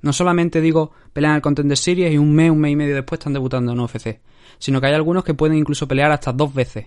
No 0.00 0.14
solamente 0.14 0.62
digo 0.62 0.92
pelean 1.12 1.36
el 1.36 1.42
Contender 1.42 1.76
Series 1.76 2.12
y 2.12 2.16
un 2.16 2.34
mes, 2.34 2.50
un 2.50 2.60
mes 2.60 2.72
y 2.72 2.76
medio 2.76 2.94
después 2.94 3.18
están 3.18 3.34
debutando 3.34 3.72
en 3.72 3.80
UFC, 3.80 4.20
sino 4.58 4.80
que 4.80 4.86
hay 4.86 4.94
algunos 4.94 5.22
que 5.22 5.34
pueden 5.34 5.58
incluso 5.58 5.86
pelear 5.86 6.10
hasta 6.12 6.32
dos 6.32 6.54
veces 6.54 6.86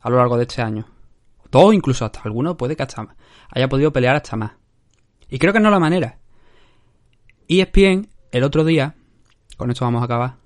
a 0.00 0.10
lo 0.10 0.16
largo 0.16 0.36
de 0.36 0.42
este 0.42 0.62
año. 0.62 0.84
Dos, 1.48 1.72
incluso 1.72 2.04
hasta 2.04 2.22
alguno 2.22 2.56
puede 2.56 2.74
que 2.74 2.82
hasta 2.82 3.16
haya 3.50 3.68
podido 3.68 3.92
pelear 3.92 4.16
hasta 4.16 4.36
más. 4.36 4.59
Y 5.30 5.38
creo 5.38 5.52
que 5.52 5.60
no 5.60 5.68
es 5.68 5.72
la 5.72 5.80
manera. 5.80 6.18
ESPN, 7.48 8.08
el 8.32 8.44
otro 8.44 8.64
día, 8.64 8.94
con 9.56 9.70
esto 9.70 9.84
vamos 9.84 10.02
a 10.02 10.04
acabar, 10.04 10.36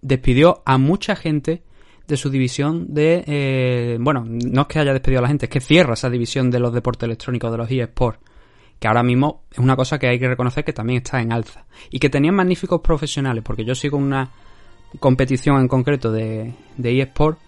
despidió 0.00 0.62
a 0.64 0.78
mucha 0.78 1.16
gente 1.16 1.62
de 2.06 2.16
su 2.16 2.30
división 2.30 2.92
de... 2.92 3.24
eh, 3.26 3.98
bueno, 4.00 4.24
no 4.26 4.62
es 4.62 4.66
que 4.68 4.78
haya 4.78 4.92
despedido 4.92 5.20
a 5.20 5.22
la 5.22 5.28
gente, 5.28 5.46
es 5.46 5.50
que 5.50 5.60
cierra 5.60 5.94
esa 5.94 6.10
división 6.10 6.50
de 6.50 6.60
los 6.60 6.72
deportes 6.72 7.04
electrónicos, 7.04 7.50
de 7.50 7.58
los 7.58 7.70
eSports. 7.70 8.20
Que 8.78 8.88
ahora 8.88 9.02
mismo 9.02 9.44
es 9.50 9.58
una 9.58 9.76
cosa 9.76 9.98
que 9.98 10.08
hay 10.08 10.18
que 10.18 10.28
reconocer 10.28 10.64
que 10.64 10.72
también 10.72 10.98
está 10.98 11.20
en 11.20 11.32
alza. 11.32 11.64
Y 11.90 11.98
que 11.98 12.10
tenían 12.10 12.34
magníficos 12.34 12.80
profesionales, 12.80 13.42
porque 13.44 13.64
yo 13.64 13.74
sigo 13.74 13.96
una 13.96 14.30
competición 15.00 15.60
en 15.60 15.68
concreto 15.68 16.12
de, 16.12 16.54
de 16.76 17.00
eSport 17.00 17.38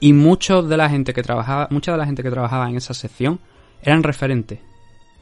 y 0.00 0.12
muchos 0.12 0.68
de 0.68 0.76
la 0.76 0.88
gente 0.88 1.12
que 1.12 1.22
trabajaba, 1.22 1.68
mucha 1.70 1.92
de 1.92 1.98
la 1.98 2.06
gente 2.06 2.22
que 2.22 2.30
trabajaba 2.30 2.68
en 2.68 2.76
esa 2.76 2.94
sección 2.94 3.40
eran 3.82 4.02
referentes 4.02 4.60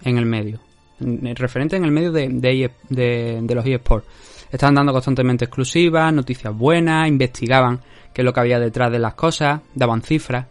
en 0.02 0.18
el 0.18 0.26
medio. 0.26 0.60
En- 1.00 1.34
Referentes 1.36 1.76
en 1.78 1.84
el 1.84 1.90
medio 1.90 2.12
de, 2.12 2.28
de, 2.28 3.54
los 3.54 3.66
eSports. 3.66 4.06
Estaban 4.50 4.74
dando 4.74 4.92
constantemente 4.92 5.46
exclusivas, 5.46 6.12
noticias 6.12 6.56
buenas, 6.56 7.08
investigaban 7.08 7.80
qué 8.12 8.22
es 8.22 8.24
lo 8.24 8.32
que 8.32 8.40
había 8.40 8.60
detrás 8.60 8.92
de 8.92 8.98
las 9.00 9.14
cosas, 9.14 9.60
daban 9.74 10.02
cifras. 10.02 10.46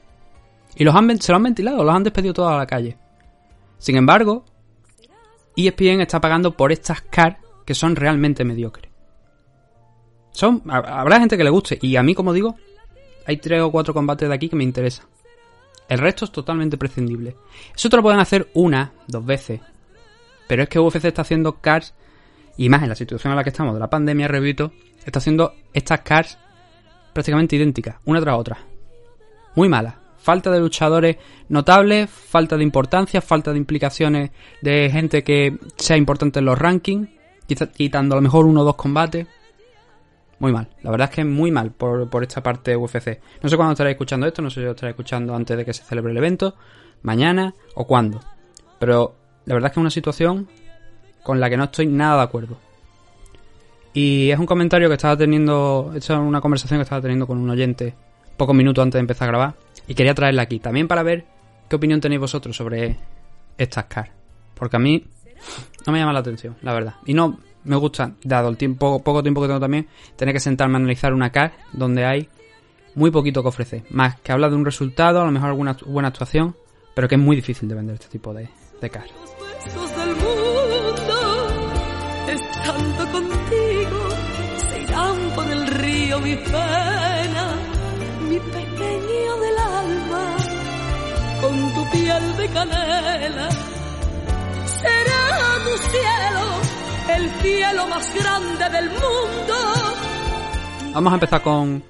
Y 0.75 0.83
los 0.83 0.93
han, 0.95 1.21
se 1.21 1.31
lo 1.31 1.37
han 1.37 1.43
ventilado, 1.43 1.83
los 1.83 1.95
han 1.95 2.03
despedido 2.03 2.33
todos 2.33 2.51
a 2.51 2.57
la 2.57 2.65
calle. 2.65 2.97
Sin 3.77 3.95
embargo, 3.95 4.43
E 5.55 5.67
ESPN 5.67 6.01
está 6.01 6.19
pagando 6.19 6.57
por 6.57 6.71
estas 6.71 7.01
cars 7.01 7.37
que 7.65 7.75
son 7.75 7.95
realmente 7.95 8.43
mediocres. 8.43 8.91
Son, 10.31 10.61
ha- 10.67 10.99
habrá 11.01 11.19
gente 11.19 11.37
que 11.37 11.43
le 11.43 11.49
guste, 11.51 11.77
y 11.81 11.95
a 11.95 12.03
mí, 12.03 12.15
como 12.15 12.33
digo, 12.33 12.55
hay 13.25 13.37
tres 13.37 13.61
o 13.61 13.71
cuatro 13.71 13.93
combates 13.93 14.27
de 14.27 14.35
aquí 14.35 14.49
que 14.49 14.55
me 14.55 14.63
interesan. 14.63 15.05
El 15.89 15.99
resto 15.99 16.25
es 16.25 16.31
totalmente 16.31 16.77
prescindible. 16.77 17.35
Eso 17.75 17.89
te 17.89 17.97
lo 17.97 18.03
pueden 18.03 18.19
hacer 18.19 18.49
una, 18.53 18.91
dos 19.07 19.25
veces. 19.25 19.61
Pero 20.47 20.63
es 20.63 20.69
que 20.69 20.79
UFC 20.79 21.05
está 21.05 21.21
haciendo 21.21 21.59
cars, 21.59 21.93
y 22.57 22.69
más 22.69 22.83
en 22.83 22.89
la 22.89 22.95
situación 22.95 23.31
en 23.31 23.37
la 23.37 23.43
que 23.43 23.49
estamos 23.49 23.73
de 23.73 23.79
la 23.79 23.89
pandemia, 23.89 24.27
repito, 24.27 24.71
está 25.05 25.19
haciendo 25.19 25.53
estas 25.73 26.01
cars 26.01 26.37
prácticamente 27.13 27.55
idénticas, 27.55 27.97
una 28.05 28.21
tras 28.21 28.37
otra. 28.37 28.57
Muy 29.55 29.69
malas. 29.69 29.95
Falta 30.17 30.49
de 30.51 30.59
luchadores 30.59 31.17
notables, 31.49 32.09
falta 32.09 32.55
de 32.55 32.63
importancia, 32.63 33.21
falta 33.21 33.51
de 33.51 33.57
implicaciones 33.57 34.31
de 34.61 34.89
gente 34.89 35.23
que 35.23 35.57
sea 35.75 35.97
importante 35.97 36.39
en 36.39 36.45
los 36.45 36.57
rankings, 36.57 37.09
quitando 37.75 38.15
a 38.15 38.17
lo 38.17 38.21
mejor 38.21 38.45
uno 38.45 38.61
o 38.61 38.63
dos 38.63 38.75
combates. 38.75 39.27
Muy 40.43 40.51
mal, 40.51 40.67
la 40.81 40.91
verdad 40.91 41.07
es 41.09 41.15
que 41.15 41.23
muy 41.23 41.51
mal 41.51 41.71
por, 41.71 42.09
por 42.09 42.21
esta 42.21 42.43
parte 42.43 42.75
UFC. 42.75 43.21
No 43.41 43.47
sé 43.47 43.55
cuándo 43.55 43.71
estaréis 43.71 43.93
escuchando 43.93 44.27
esto, 44.27 44.41
no 44.41 44.49
sé 44.49 44.59
si 44.59 44.65
lo 44.65 44.71
estaréis 44.71 44.91
escuchando 44.91 45.33
antes 45.33 45.55
de 45.55 45.63
que 45.63 45.73
se 45.73 45.85
celebre 45.85 46.11
el 46.11 46.17
evento, 46.17 46.55
mañana 47.01 47.53
o 47.75 47.87
cuándo. 47.87 48.19
Pero 48.77 49.15
la 49.45 49.53
verdad 49.53 49.69
es 49.69 49.73
que 49.73 49.79
es 49.79 49.83
una 49.83 49.89
situación 49.89 50.49
con 51.23 51.39
la 51.39 51.49
que 51.49 51.55
no 51.55 51.63
estoy 51.63 51.87
nada 51.87 52.17
de 52.17 52.23
acuerdo. 52.23 52.57
Y 53.93 54.31
es 54.31 54.37
un 54.37 54.45
comentario 54.45 54.89
que 54.89 54.95
estaba 54.95 55.15
teniendo, 55.15 55.93
es 55.95 56.09
una 56.09 56.41
conversación 56.41 56.79
que 56.79 56.83
estaba 56.83 57.01
teniendo 57.01 57.25
con 57.25 57.37
un 57.37 57.49
oyente 57.49 57.95
pocos 58.35 58.53
minutos 58.53 58.83
antes 58.83 58.95
de 58.95 58.99
empezar 58.99 59.29
a 59.29 59.31
grabar 59.31 59.53
y 59.87 59.95
quería 59.95 60.13
traerla 60.13 60.41
aquí 60.41 60.59
también 60.59 60.89
para 60.89 61.03
ver 61.03 61.23
qué 61.69 61.77
opinión 61.77 62.01
tenéis 62.01 62.19
vosotros 62.19 62.53
sobre 62.53 62.97
estas 63.57 63.85
cars. 63.85 64.11
Porque 64.55 64.75
a 64.75 64.79
mí 64.79 65.05
no 65.87 65.93
me 65.93 65.99
llama 65.99 66.11
la 66.11 66.19
atención, 66.19 66.57
la 66.63 66.73
verdad. 66.73 66.95
Y 67.05 67.13
no 67.13 67.39
me 67.63 67.75
gusta, 67.75 68.13
dado 68.23 68.49
el 68.49 68.57
tiempo, 68.57 69.01
poco 69.03 69.21
tiempo 69.21 69.41
que 69.41 69.47
tengo 69.47 69.59
también, 69.59 69.87
tener 70.15 70.33
que 70.33 70.39
sentarme 70.39 70.75
a 70.75 70.77
analizar 70.77 71.13
una 71.13 71.31
car 71.31 71.53
donde 71.71 72.05
hay 72.05 72.29
muy 72.95 73.11
poquito 73.11 73.41
que 73.41 73.49
ofrecer. 73.49 73.83
Más 73.89 74.19
que 74.19 74.31
habla 74.31 74.49
de 74.49 74.55
un 74.55 74.65
resultado, 74.65 75.21
a 75.21 75.25
lo 75.25 75.31
mejor 75.31 75.49
alguna 75.49 75.77
buena 75.85 76.09
actuación, 76.09 76.55
pero 76.93 77.07
que 77.07 77.15
es 77.15 77.21
muy 77.21 77.35
difícil 77.35 77.67
de 77.67 77.75
vender 77.75 77.95
este 77.95 78.07
tipo 78.07 78.33
de, 78.33 78.49
de 78.81 78.89
car. 78.89 79.05
Mi 86.23 86.35
pena, 86.37 87.45
mi 88.29 88.39
pequeño 88.39 89.35
del 89.43 89.57
alma, 89.57 90.37
con 91.41 91.73
tu 91.73 91.91
piel 91.91 92.37
de 92.37 92.47
canela. 92.49 93.49
Será 94.79 95.23
tu 95.65 95.77
cielo, 95.89 96.32
el 97.23 97.29
cielo 97.41 97.87
más 97.87 98.13
grande 98.15 98.69
del 98.69 98.89
mundo. 98.89 99.53
Vamos 100.93 101.11
a 101.11 101.15
empezar 101.15 101.41
con 101.41 101.83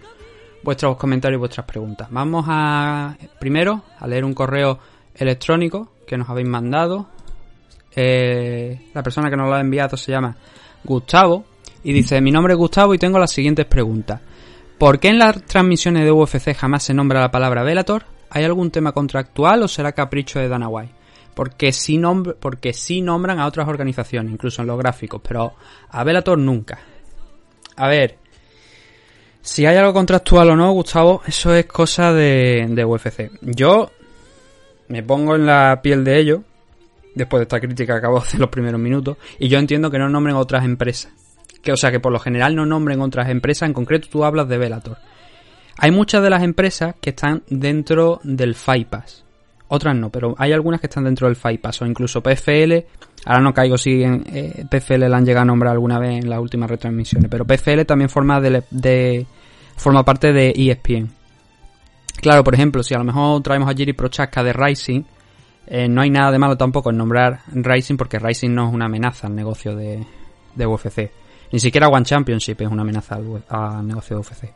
vuestros 0.62 0.96
comentarios 0.96 1.38
y 1.38 1.40
vuestras 1.40 1.66
preguntas. 1.66 2.08
Vamos 2.12 2.46
a 2.48 3.18
primero 3.40 3.82
a 4.00 4.08
leer 4.08 4.24
un 4.26 4.34
correo 4.34 4.80
electrónico 5.16 5.94
que 6.06 6.18
nos 6.18 6.30
habéis 6.30 6.48
mandado. 6.48 7.08
Eh, 7.96 8.90
la 8.94 9.04
persona 9.04 9.30
que 9.30 9.38
nos 9.38 9.48
lo 9.48 9.56
ha 9.56 9.62
enviado 9.62 9.98
se 9.98 10.12
llama 10.12 10.36
Gustavo 10.84 11.46
y 11.84 11.94
dice: 11.94 12.22
Mi 12.22 12.32
nombre 12.32 12.54
es 12.54 12.60
Gustavo 12.60 12.94
y 12.94 13.00
tengo 13.00 13.18
las 13.18 13.32
siguientes 13.32 13.66
preguntas. 13.66 14.22
¿Por 14.78 15.00
qué 15.00 15.10
en 15.10 15.20
las 15.20 15.44
transmisiones 15.44 16.04
de 16.04 16.12
UFC 16.12 16.56
jamás 16.56 16.84
se 16.84 16.94
nombra 16.94 17.22
la 17.22 17.32
palabra 17.32 17.64
Velator? 17.64 18.06
¿Hay 18.30 18.44
algún 18.44 18.72
tema 18.72 18.92
contractual 18.92 19.64
o 19.64 19.68
será 19.68 19.92
capricho 19.94 20.40
de 20.40 20.48
Dana 20.48 20.68
White? 20.68 21.03
Porque 21.34 21.72
sí, 21.72 22.00
porque 22.40 22.74
sí 22.74 23.02
nombran 23.02 23.40
a 23.40 23.48
otras 23.48 23.68
organizaciones, 23.68 24.32
incluso 24.34 24.62
en 24.62 24.68
los 24.68 24.78
gráficos, 24.78 25.22
pero 25.28 25.54
a 25.90 26.04
Velator 26.04 26.38
nunca. 26.38 26.80
A 27.76 27.88
ver, 27.88 28.18
si 29.42 29.66
hay 29.66 29.76
algo 29.76 29.94
contractual 29.94 30.52
o 30.52 30.56
no, 30.56 30.72
Gustavo, 30.72 31.22
eso 31.26 31.54
es 31.54 31.66
cosa 31.66 32.14
de, 32.14 32.66
de 32.70 32.86
UFC. 32.86 33.32
Yo 33.42 33.92
me 34.88 35.04
pongo 35.04 35.36
en 35.36 35.46
la 35.46 35.82
piel 35.82 36.04
de 36.04 36.20
ellos, 36.20 36.42
después 37.16 37.40
de 37.40 37.44
esta 37.44 37.60
crítica 37.60 37.94
que 37.94 37.98
acabo 38.00 38.20
de 38.20 38.26
hacer 38.26 38.40
los 38.40 38.50
primeros 38.50 38.80
minutos, 38.80 39.18
y 39.40 39.50
yo 39.50 39.60
entiendo 39.60 39.92
que 39.92 40.00
no 40.00 40.10
nombren 40.10 40.36
otras 40.36 40.64
empresas. 40.66 41.12
Que, 41.62 41.72
o 41.72 41.78
sea, 41.78 41.92
que 41.92 42.00
por 42.00 42.12
lo 42.12 42.20
general 42.20 42.56
no 42.56 42.66
nombren 42.66 43.02
otras 43.02 43.30
empresas, 43.30 43.68
en 43.68 43.74
concreto 43.74 44.08
tú 44.12 44.24
hablas 44.24 44.48
de 44.48 44.58
Velator. 44.58 44.98
Hay 45.78 45.92
muchas 45.92 46.22
de 46.22 46.30
las 46.30 46.44
empresas 46.44 46.96
que 47.02 47.10
están 47.10 47.44
dentro 47.50 48.20
del 48.24 48.56
Fight 48.56 48.88
Pass. 48.88 49.23
Otras 49.76 49.96
no, 49.96 50.12
pero 50.12 50.36
hay 50.38 50.52
algunas 50.52 50.80
que 50.80 50.86
están 50.86 51.04
dentro 51.06 51.26
del 51.26 51.36
Fight 51.36 51.60
Pass, 51.60 51.82
o 51.82 51.88
incluso 51.88 52.22
PFL. 52.22 52.74
Ahora 53.26 53.42
no 53.42 53.56
caigo 53.56 53.76
si 53.76 54.04
eh, 54.04 54.66
PFL 54.70 55.10
la 55.10 55.18
han 55.18 55.26
llegado 55.26 55.42
a 55.42 55.46
nombrar 55.46 55.74
alguna 55.74 55.98
vez 55.98 56.24
en 56.24 56.30
las 56.30 56.38
últimas 56.40 56.70
retransmisiones, 56.70 57.28
pero 57.28 57.44
PFL 57.44 57.82
también 57.82 58.08
forma 58.08 58.40
de, 58.40 59.26
forma 59.76 60.06
parte 60.06 60.32
de 60.32 60.54
ESPN. 60.56 61.10
Claro, 62.22 62.44
por 62.44 62.54
ejemplo, 62.54 62.84
si 62.84 62.94
a 62.94 63.00
lo 63.00 63.04
mejor 63.04 63.42
traemos 63.42 63.68
a 63.68 63.74
Jiri 63.74 63.94
Prochaska 63.94 64.44
de 64.44 64.54
Rising, 64.54 65.02
eh, 65.66 65.88
no 65.88 66.02
hay 66.02 66.12
nada 66.12 66.32
de 66.32 66.38
malo 66.38 66.56
tampoco 66.56 66.92
en 66.92 66.98
nombrar 66.98 67.40
Rising 67.52 67.98
porque 67.98 68.20
Rising 68.20 68.54
no 68.54 68.68
es 68.68 68.76
una 68.76 68.86
amenaza 68.86 69.26
al 69.26 69.34
negocio 69.34 69.76
de, 69.76 70.06
UFC. 70.56 71.10
Ni 71.52 71.60
siquiera 71.60 71.88
One 71.88 72.06
Championship 72.06 72.62
es 72.62 72.68
una 72.68 72.84
amenaza 72.84 73.16
al, 73.16 73.44
al 73.50 73.88
negocio 73.88 74.18
de 74.18 74.22
UFC. 74.22 74.54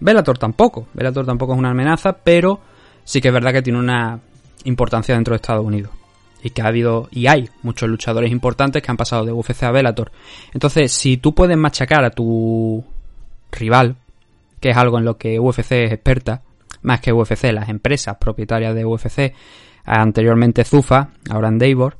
Bellator 0.00 0.38
tampoco. 0.38 0.86
Bellator 0.94 1.26
tampoco 1.26 1.52
es 1.52 1.58
una 1.58 1.72
amenaza, 1.72 2.14
pero 2.14 2.58
sí 3.04 3.20
que 3.20 3.28
es 3.28 3.34
verdad 3.34 3.52
que 3.52 3.60
tiene 3.60 3.78
una 3.78 4.18
importancia 4.64 5.14
dentro 5.14 5.32
de 5.32 5.36
Estados 5.36 5.64
Unidos. 5.64 5.90
Y 6.42 6.50
que 6.50 6.62
ha 6.62 6.66
habido, 6.66 7.08
y 7.10 7.26
hay 7.26 7.48
muchos 7.62 7.88
luchadores 7.88 8.32
importantes 8.32 8.82
que 8.82 8.90
han 8.90 8.96
pasado 8.96 9.24
de 9.24 9.32
UFC 9.32 9.62
a 9.64 9.70
Bellator. 9.70 10.10
Entonces, 10.54 10.90
si 10.92 11.18
tú 11.18 11.34
puedes 11.34 11.56
machacar 11.56 12.04
a 12.04 12.10
tu 12.10 12.82
rival, 13.52 13.96
que 14.58 14.70
es 14.70 14.76
algo 14.76 14.98
en 14.98 15.04
lo 15.04 15.18
que 15.18 15.38
UFC 15.38 15.72
es 15.72 15.92
experta, 15.92 16.42
más 16.82 17.00
que 17.00 17.12
UFC, 17.12 17.52
las 17.52 17.68
empresas 17.68 18.16
propietarias 18.18 18.74
de 18.74 18.84
UFC, 18.84 19.34
anteriormente 19.84 20.64
Zufa, 20.64 21.10
ahora 21.30 21.48
Endeavor, 21.48 21.98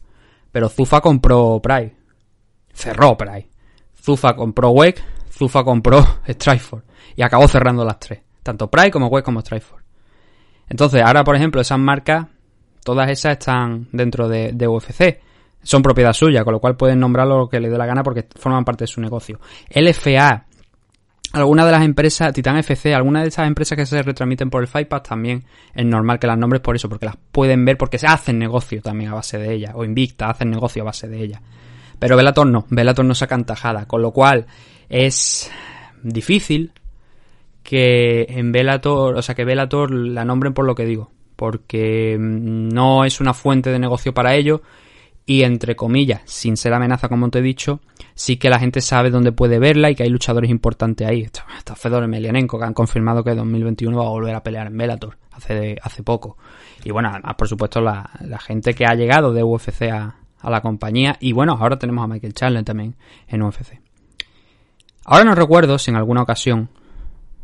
pero 0.53 0.69
Zufa 0.69 1.01
compró 1.01 1.61
Pride, 1.63 1.95
cerró 2.73 3.17
Pride. 3.17 3.49
Zufa 4.03 4.35
compró 4.35 4.71
WEC, 4.71 5.03
Zufa 5.31 5.63
compró 5.63 6.07
Strikeforce 6.29 6.87
y 7.17 7.23
acabó 7.23 7.47
cerrando 7.49 7.85
las 7.85 7.99
tres, 7.99 8.21
tanto 8.43 8.71
Pride 8.71 8.91
como 8.91 9.09
WEC 9.09 9.25
como 9.25 9.41
Strikeforce. 9.41 9.85
Entonces, 10.69 11.03
ahora 11.03 11.25
por 11.25 11.37
ejemplo, 11.37 11.61
esas 11.61 11.79
marcas, 11.79 12.27
todas 12.85 13.11
esas 13.11 13.33
están 13.33 13.89
dentro 13.93 14.29
de, 14.29 14.53
de 14.53 14.69
UFC. 14.69 15.21
Son 15.63 15.83
propiedad 15.83 16.13
suya, 16.13 16.43
con 16.43 16.55
lo 16.55 16.61
cual 16.61 16.77
pueden 16.77 17.01
nombrar 17.01 17.27
lo 17.27 17.49
que 17.49 17.61
le 17.61 17.69
dé 17.69 17.77
la 17.77 17.87
gana 17.87 18.03
porque 18.03 18.27
forman 18.37 18.65
parte 18.65 18.85
de 18.85 18.89
su 18.89 19.01
negocio. 19.01 19.39
LFA, 19.75 20.47
algunas 21.33 21.67
de 21.67 21.73
las 21.73 21.85
empresas, 21.85 22.33
Titan 22.33 22.57
FC, 22.57 22.95
algunas 22.95 23.23
de 23.23 23.29
esas 23.29 23.47
empresas 23.47 23.77
que 23.77 23.87
se 23.87 24.03
retransmiten 24.03 24.51
por 24.51 24.63
el 24.63 24.69
Fight 24.69 24.89
también 25.03 25.45
es 25.75 25.85
normal 25.85 26.19
que 26.19 26.27
las 26.27 26.39
nombres 26.39 26.61
por 26.61 26.75
eso, 26.75 26.89
porque 26.89 27.07
las 27.07 27.17
pueden 27.31 27.65
ver, 27.65 27.77
porque 27.77 27.99
se 27.99 28.07
hacen 28.07 28.39
negocio 28.39 28.83
también 28.83 29.11
a 29.11 29.15
base 29.15 29.39
de 29.39 29.53
ellas, 29.53 29.73
o 29.75 29.85
Invicta 29.85 30.31
hacen 30.31 30.51
negocio 30.51 30.83
a 30.83 30.87
base 30.87 31.09
de 31.09 31.23
ellas. 31.23 31.41
Pero 31.99 32.17
Velator 32.17 32.47
no, 32.47 32.67
Velator 32.71 33.05
no 33.05 33.15
sacan 33.15 33.45
tajada, 33.45 33.87
con 33.87 34.03
lo 34.03 34.11
cual 34.13 34.47
es 34.89 35.51
difícil 36.03 36.73
que 37.63 38.27
en 38.29 38.51
Velator, 38.51 39.17
o 39.17 39.23
sea, 39.23 39.35
que 39.35 39.45
Velator 39.45 39.93
la 39.93 40.25
nombren 40.25 40.55
por 40.55 40.65
lo 40.65 40.75
que 40.75 40.87
digo, 40.87 41.13
porque 41.41 42.19
mm, 42.21 42.69
no 42.69 43.07
es 43.07 43.19
una 43.19 43.33
fuente 43.33 43.71
de 43.71 43.79
negocio 43.79 44.13
para 44.13 44.35
ellos 44.35 44.61
y 45.25 45.43
entre 45.43 45.75
comillas, 45.75 46.21
sin 46.27 46.59
ser 46.59 46.75
amenaza 46.75 47.09
como 47.09 47.31
te 47.31 47.39
he 47.39 47.43
dicho, 47.43 47.81
sí 48.15 48.37
que 48.37 48.51
la 48.51 48.59
gente 48.59 48.83
sabe 48.83 49.09
dónde 49.09 49.33
puede 49.33 49.59
verla 49.59 49.89
y 49.89 49.95
que 49.95 50.03
hay 50.03 50.11
luchadores 50.11 50.51
importantes 50.51 51.09
ahí. 51.09 51.23
Está, 51.23 51.75
Fedor 51.77 52.05
Emelianenko, 52.05 52.59
que 52.59 52.67
han 52.67 52.75
confirmado 52.75 53.25
que 53.25 53.31
en 53.31 53.39
2021 53.39 53.97
va 53.97 54.05
a 54.05 54.11
volver 54.11 54.35
a 54.35 54.43
pelear 54.43 54.67
en 54.67 54.77
Bellator 54.77 55.17
hace, 55.31 55.79
hace 55.83 56.03
poco. 56.03 56.37
Y 56.85 56.91
bueno, 56.91 57.09
además, 57.11 57.37
por 57.37 57.49
supuesto, 57.49 57.81
la, 57.81 58.11
gente 58.41 58.75
que 58.75 58.85
ha 58.85 58.95
llegado 58.95 59.33
de 59.33 59.43
UFC 59.43 59.85
a, 59.91 60.17
a 60.41 60.51
la 60.51 60.61
compañía. 60.61 61.17
Y 61.21 61.33
bueno, 61.33 61.57
ahora 61.59 61.79
tenemos 61.79 62.05
a 62.05 62.07
Michael 62.07 62.35
Chandler 62.35 62.65
también 62.65 62.97
en 63.29 63.43
UFC. 63.43 63.81
Ahora 65.07 65.25
no 65.25 65.35
recuerdo 65.35 65.79
si 65.79 65.91
en 65.91 65.97
alguna 65.97 66.21
ocasión, 66.21 66.69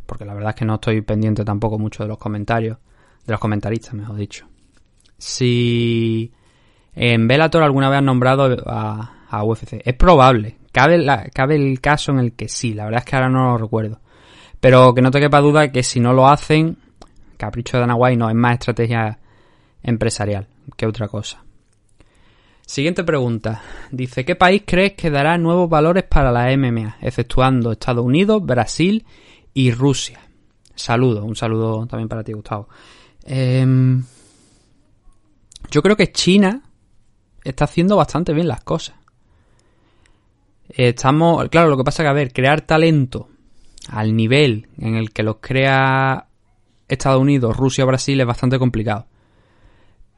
porque 0.05 0.27
la 0.27 0.35
verdad 0.35 0.51
es 0.51 0.57
que 0.57 0.67
no 0.67 0.75
estoy 0.75 1.01
pendiente 1.01 1.47
tampoco 1.47 1.79
mucho 1.79 2.03
de 2.03 2.11
los 2.11 2.19
comentarios, 2.19 2.77
de 3.27 3.33
los 3.33 3.41
comentaristas, 3.41 3.95
mejor 3.95 4.17
dicho. 4.17 4.47
Si 5.19 6.33
en 6.95 7.29
Bellator 7.29 7.63
alguna 7.63 7.89
vez 7.89 7.99
han 7.99 8.05
nombrado 8.07 8.57
a, 8.67 9.17
a 9.29 9.45
UFC. 9.45 9.81
Es 9.85 9.95
probable. 9.95 10.57
Cabe, 10.73 10.97
el 10.97 11.81
caso 11.81 12.13
en 12.13 12.19
el 12.19 12.33
que 12.35 12.49
sí. 12.49 12.75
La 12.75 12.85
verdad 12.85 13.01
es 13.01 13.05
que 13.05 13.17
ahora 13.17 13.29
no 13.29 13.53
lo 13.53 13.59
recuerdo. 13.59 14.01
Pero 14.61 14.95
que 14.95 15.03
no 15.03 15.11
te 15.11 15.21
quepa 15.21 15.41
duda 15.41 15.71
que 15.71 15.83
si 15.83 16.01
no 16.01 16.13
lo 16.13 16.29
hacen, 16.29 16.79
capricho 17.37 17.77
de 17.77 17.83
Dana 17.83 17.97
no 18.17 18.29
es 18.29 18.35
más 18.35 18.55
estrategia 18.55 19.19
empresarial 19.83 20.47
que 20.77 20.87
otra 20.87 21.09
cosa. 21.09 21.43
Siguiente 22.63 23.05
pregunta. 23.05 23.63
Dice, 23.91 24.25
¿qué 24.25 24.35
país 24.35 24.65
crees 24.67 24.95
que 24.95 25.11
dará 25.11 25.39
nuevos 25.39 25.69
valores 25.69 26.05
para 26.05 26.33
la 26.33 26.55
MMA, 26.57 26.97
exceptuando 27.01 27.73
Estados 27.73 28.05
Unidos, 28.05 28.45
Brasil 28.45 29.05
y 29.55 29.71
Rusia? 29.71 30.21
Saludos, 30.75 31.25
un 31.25 31.37
saludo 31.37 31.87
también 31.87 32.09
para 32.09 32.25
ti, 32.25 32.33
Gustavo. 32.33 32.69
Eh, 33.27 33.67
yo 35.71 35.83
creo 35.83 35.97
que 35.97 36.13
China 36.13 36.63
está 37.45 37.65
haciendo 37.65 37.97
bastante 37.97 38.33
bien 38.33 38.49
las 38.49 38.63
cosas. 38.63 38.97
Estamos, 40.69 41.49
claro, 41.49 41.69
lo 41.69 41.77
que 41.77 41.85
pasa 41.85 42.03
es 42.03 42.07
que, 42.07 42.11
a 42.11 42.13
ver, 42.13 42.33
crear 42.33 42.61
talento 42.63 43.29
al 43.89 44.17
nivel 44.17 44.69
en 44.79 44.97
el 44.97 45.13
que 45.13 45.23
los 45.23 45.37
crea 45.41 46.27
Estados 46.89 47.21
Unidos, 47.21 47.57
Rusia, 47.57 47.85
Brasil 47.85 48.21
es 48.21 48.27
bastante 48.27 48.59
complicado. 48.59 49.07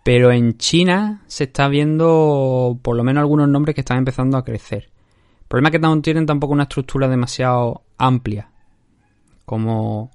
Pero 0.04 0.32
en 0.32 0.56
China 0.56 1.22
se 1.26 1.44
está 1.44 1.68
viendo 1.68 2.78
por 2.82 2.96
lo 2.96 3.04
menos 3.04 3.20
algunos 3.20 3.48
nombres 3.48 3.74
que 3.74 3.82
están 3.82 3.98
empezando 3.98 4.38
a 4.38 4.44
crecer. 4.44 4.90
El 5.42 5.48
problema 5.48 5.68
es 5.68 5.72
que 5.72 5.78
no 5.78 6.00
tienen 6.00 6.26
tampoco 6.26 6.52
una 6.52 6.64
estructura 6.64 7.08
demasiado 7.08 7.82
amplia 7.96 8.50
como 9.44 10.10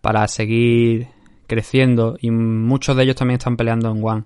para 0.00 0.28
seguir 0.28 1.08
creciendo 1.48 2.16
y 2.20 2.30
muchos 2.30 2.96
de 2.96 3.02
ellos 3.02 3.16
también 3.16 3.38
están 3.38 3.56
peleando 3.56 3.90
en 3.90 4.04
One. 4.04 4.24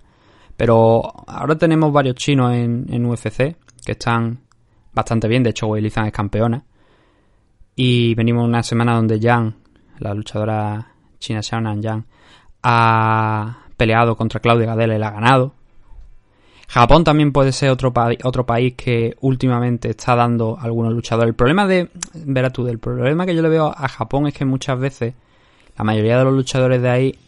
Pero 0.57 1.03
ahora 1.27 1.57
tenemos 1.57 1.91
varios 1.91 2.17
chinos 2.17 2.53
en, 2.53 3.07
UFC 3.07 3.57
que 3.85 3.93
están 3.93 4.41
bastante 4.93 5.29
bien. 5.29 5.43
De 5.43 5.51
hecho, 5.51 5.69
Wei 5.69 5.81
Lizan 5.81 6.07
es 6.07 6.13
campeona. 6.13 6.63
Y 7.75 8.15
venimos 8.15 8.47
una 8.47 8.63
semana 8.63 8.95
donde 8.95 9.19
Yang, 9.19 9.55
la 9.99 10.13
luchadora 10.13 10.93
china 11.19 11.43
Xiaonan 11.43 11.81
Yang, 11.81 12.05
ha 12.63 13.59
peleado 13.79 14.15
contra 14.15 14.41
Claudia 14.41 14.67
Gadela 14.67 14.95
y 14.95 14.99
la 14.99 15.09
ha 15.09 15.13
ganado. 15.13 15.55
Japón 16.69 17.05
también 17.05 17.33
puede 17.33 17.53
ser 17.53 17.71
otro, 17.71 17.93
otro 18.25 18.47
país 18.47 18.75
que 18.75 19.15
últimamente 19.21 19.91
está 19.91 20.17
dando 20.17 20.59
algunos 20.61 20.93
luchadores. 20.93 21.31
El 21.31 21.35
problema 21.35 21.67
de, 21.67 21.91
verás 22.15 22.53
tú, 22.53 22.67
el 22.67 22.79
problema 22.79 23.27
que 23.27 23.35
yo 23.35 23.43
le 23.43 23.49
veo 23.49 23.73
a 23.77 23.89
Japón 23.89 24.27
es 24.27 24.35
que 24.35 24.45
muchas 24.45 24.79
veces 24.79 25.15
la 25.77 25.85
mayoría 25.85 26.19
de 26.19 26.25
los 26.25 26.35
luchadores 26.35 26.83
de 26.83 26.91
ahí 26.91 27.19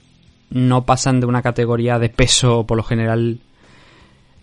no 0.51 0.85
pasan 0.85 1.21
de 1.21 1.27
una 1.27 1.43
categoría 1.43 1.99
de 1.99 2.09
peso 2.09 2.65
por 2.65 2.77
lo 2.77 2.83
general 2.83 3.39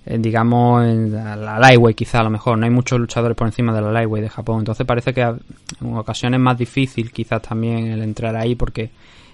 eh, 0.05 0.17
digamos 0.19 0.83
la 0.83 1.59
lightweight 1.59 1.95
quizá 1.95 2.19
a 2.19 2.23
lo 2.23 2.29
mejor. 2.29 2.57
No 2.57 2.65
hay 2.65 2.71
muchos 2.71 2.99
luchadores 2.99 3.37
por 3.37 3.47
encima 3.47 3.73
de 3.73 3.81
la 3.81 3.91
lightweight 3.91 4.23
de 4.23 4.29
Japón. 4.29 4.59
Entonces 4.59 4.85
parece 4.85 5.13
que 5.13 5.21
en 5.21 5.95
ocasiones 5.95 6.39
es 6.39 6.43
más 6.43 6.57
difícil 6.57 7.11
quizás 7.11 7.41
también 7.41 7.87
el 7.87 8.01
entrar 8.01 8.35
ahí 8.35 8.55
porque 8.55 8.89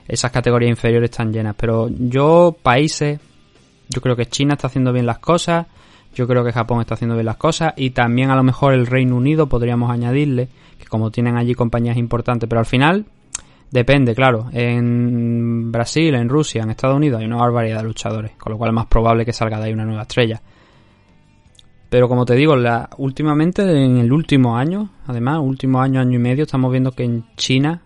esas 0.08 0.32
categorías 0.32 0.70
inferiores 0.70 1.10
están 1.10 1.32
llenas. 1.32 1.56
Pero 1.58 1.90
yo 1.90 2.56
países 2.62 3.20
yo 3.90 4.02
creo 4.02 4.16
que 4.16 4.26
China 4.26 4.56
está 4.56 4.68
haciendo 4.68 4.92
bien 4.92 5.06
las 5.06 5.20
cosas 5.20 5.66
yo 6.14 6.28
creo 6.28 6.44
que 6.44 6.52
Japón 6.52 6.82
está 6.82 6.96
haciendo 6.96 7.16
bien 7.16 7.28
las 7.28 7.38
cosas 7.38 7.74
y 7.78 7.92
también 7.92 8.32
a 8.32 8.36
lo 8.36 8.44
mejor 8.44 8.74
el 8.74 8.88
Reino 8.88 9.16
Unido 9.16 9.48
podríamos 9.48 9.92
añadirle 9.92 10.50
que 10.80 10.86
como 10.88 11.12
tienen 11.12 11.38
allí 11.38 11.54
compañías 11.54 11.96
importantes 11.96 12.50
pero 12.50 12.60
al 12.60 12.66
final 12.66 13.06
Depende, 13.72 14.16
claro. 14.16 14.50
En 14.54 15.72
Brasil, 15.72 16.16
en 16.16 16.30
Rusia, 16.30 16.64
en 16.64 16.70
Estados 16.70 16.96
Unidos 16.96 17.20
hay 17.20 17.26
una 17.26 17.38
barbaridad 17.38 17.78
de 17.78 17.84
luchadores, 17.84 18.32
con 18.38 18.54
lo 18.54 18.58
cual 18.58 18.70
es 18.70 18.76
más 18.76 18.88
probable 18.88 19.26
que 19.26 19.34
salga 19.34 19.60
de 19.60 19.66
ahí 19.66 19.74
una 19.74 19.86
nueva 19.86 20.04
estrella. 20.04 20.42
Pero 21.90 22.08
como 22.10 22.26
te 22.26 22.36
digo, 22.36 22.56
la, 22.56 22.90
últimamente, 22.98 23.64
en 23.64 23.98
el 23.98 24.12
último 24.12 24.58
año, 24.58 24.90
además, 25.06 25.40
último 25.42 25.82
año, 25.82 26.00
año 26.00 26.16
y 26.16 26.22
medio, 26.22 26.44
estamos 26.44 26.72
viendo 26.72 26.92
que 26.92 27.04
en 27.04 27.26
China 27.36 27.82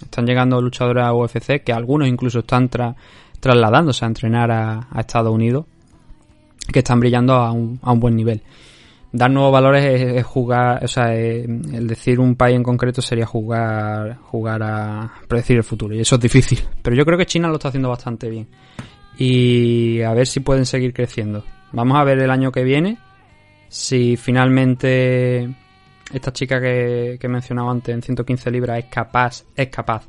están 0.00 0.26
llegando 0.26 0.60
luchadores 0.60 1.04
a 1.04 1.12
UFC, 1.12 1.62
que 1.64 1.72
algunos 1.72 2.08
incluso 2.08 2.40
están 2.40 2.68
tra 2.68 2.94
trasladándose 3.40 4.04
a 4.04 4.08
entrenar 4.08 4.50
a, 4.50 4.86
Estados 4.98 5.32
Unidos, 5.32 5.64
que 6.72 6.80
están 6.80 7.00
brillando 7.00 7.34
a 7.34 7.50
un, 7.52 7.80
a 7.82 7.92
un 7.92 8.00
buen 8.00 8.14
nivel 8.14 8.42
dar 9.12 9.30
nuevos 9.30 9.52
valores 9.52 9.84
es, 9.84 10.24
jugar, 10.24 10.84
o 10.84 10.88
sea, 10.88 11.14
es, 11.14 11.44
el 11.44 11.86
decir 11.86 12.20
un 12.20 12.36
país 12.36 12.56
en 12.56 12.62
concreto 12.62 13.02
sería 13.02 13.26
jugar, 13.26 14.18
jugar 14.22 14.62
a 14.62 15.12
predecir 15.28 15.56
el 15.56 15.64
futuro 15.64 15.94
y 15.94 16.00
eso 16.00 16.16
es 16.16 16.20
difícil. 16.20 16.60
Pero 16.82 16.96
yo 16.96 17.04
creo 17.04 17.18
que 17.18 17.26
China 17.26 17.48
lo 17.48 17.54
está 17.54 17.68
haciendo 17.68 17.88
bastante 17.88 18.28
bien 18.28 18.48
y 19.18 20.00
a 20.02 20.14
ver 20.14 20.26
si 20.26 20.40
pueden 20.40 20.66
seguir 20.66 20.92
creciendo. 20.92 21.44
Vamos 21.72 21.98
a 21.98 22.04
ver 22.04 22.18
el 22.18 22.30
año 22.30 22.52
que 22.52 22.64
viene 22.64 22.98
si 23.68 24.16
finalmente 24.16 25.48
esta 26.12 26.32
chica 26.32 26.60
que, 26.60 27.18
que 27.20 27.26
he 27.26 27.30
mencionado 27.30 27.70
antes 27.70 27.94
en 27.94 28.02
115 28.02 28.50
libras 28.50 28.78
es 28.78 28.86
capaz, 28.86 29.44
es 29.54 29.68
capaz 29.68 30.08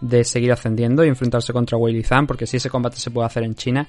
de 0.00 0.24
seguir 0.24 0.52
ascendiendo 0.52 1.04
y 1.04 1.08
enfrentarse 1.08 1.52
contra 1.52 1.78
Wei 1.78 2.02
Zhang, 2.02 2.26
porque 2.26 2.46
si 2.46 2.58
ese 2.58 2.70
combate 2.70 2.96
se 2.96 3.10
puede 3.10 3.26
hacer 3.26 3.44
en 3.44 3.54
China, 3.54 3.88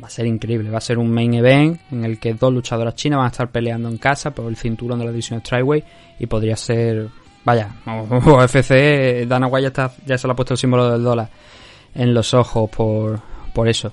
va 0.00 0.06
a 0.06 0.10
ser 0.10 0.26
increíble. 0.26 0.70
Va 0.70 0.78
a 0.78 0.82
ser 0.82 0.98
un 0.98 1.10
main 1.10 1.34
event 1.34 1.80
en 1.90 2.04
el 2.04 2.18
que 2.18 2.34
dos 2.34 2.52
luchadoras 2.52 2.94
chinas 2.94 3.18
van 3.18 3.26
a 3.26 3.30
estar 3.30 3.50
peleando 3.50 3.88
en 3.88 3.98
casa 3.98 4.32
por 4.32 4.46
el 4.46 4.56
cinturón 4.56 4.98
de 4.98 5.04
la 5.04 5.10
división 5.10 5.40
Strikeway 5.40 5.84
y 6.18 6.26
podría 6.26 6.56
ser, 6.56 7.08
vaya, 7.44 7.70
UFC, 7.86 9.26
Dana 9.26 9.46
White 9.46 9.62
ya, 9.62 9.68
está, 9.68 9.92
ya 10.06 10.18
se 10.18 10.26
le 10.26 10.32
ha 10.32 10.36
puesto 10.36 10.54
el 10.54 10.58
símbolo 10.58 10.90
del 10.90 11.02
dólar 11.02 11.28
en 11.94 12.14
los 12.14 12.34
ojos 12.34 12.70
por, 12.70 13.20
por 13.52 13.68
eso. 13.68 13.92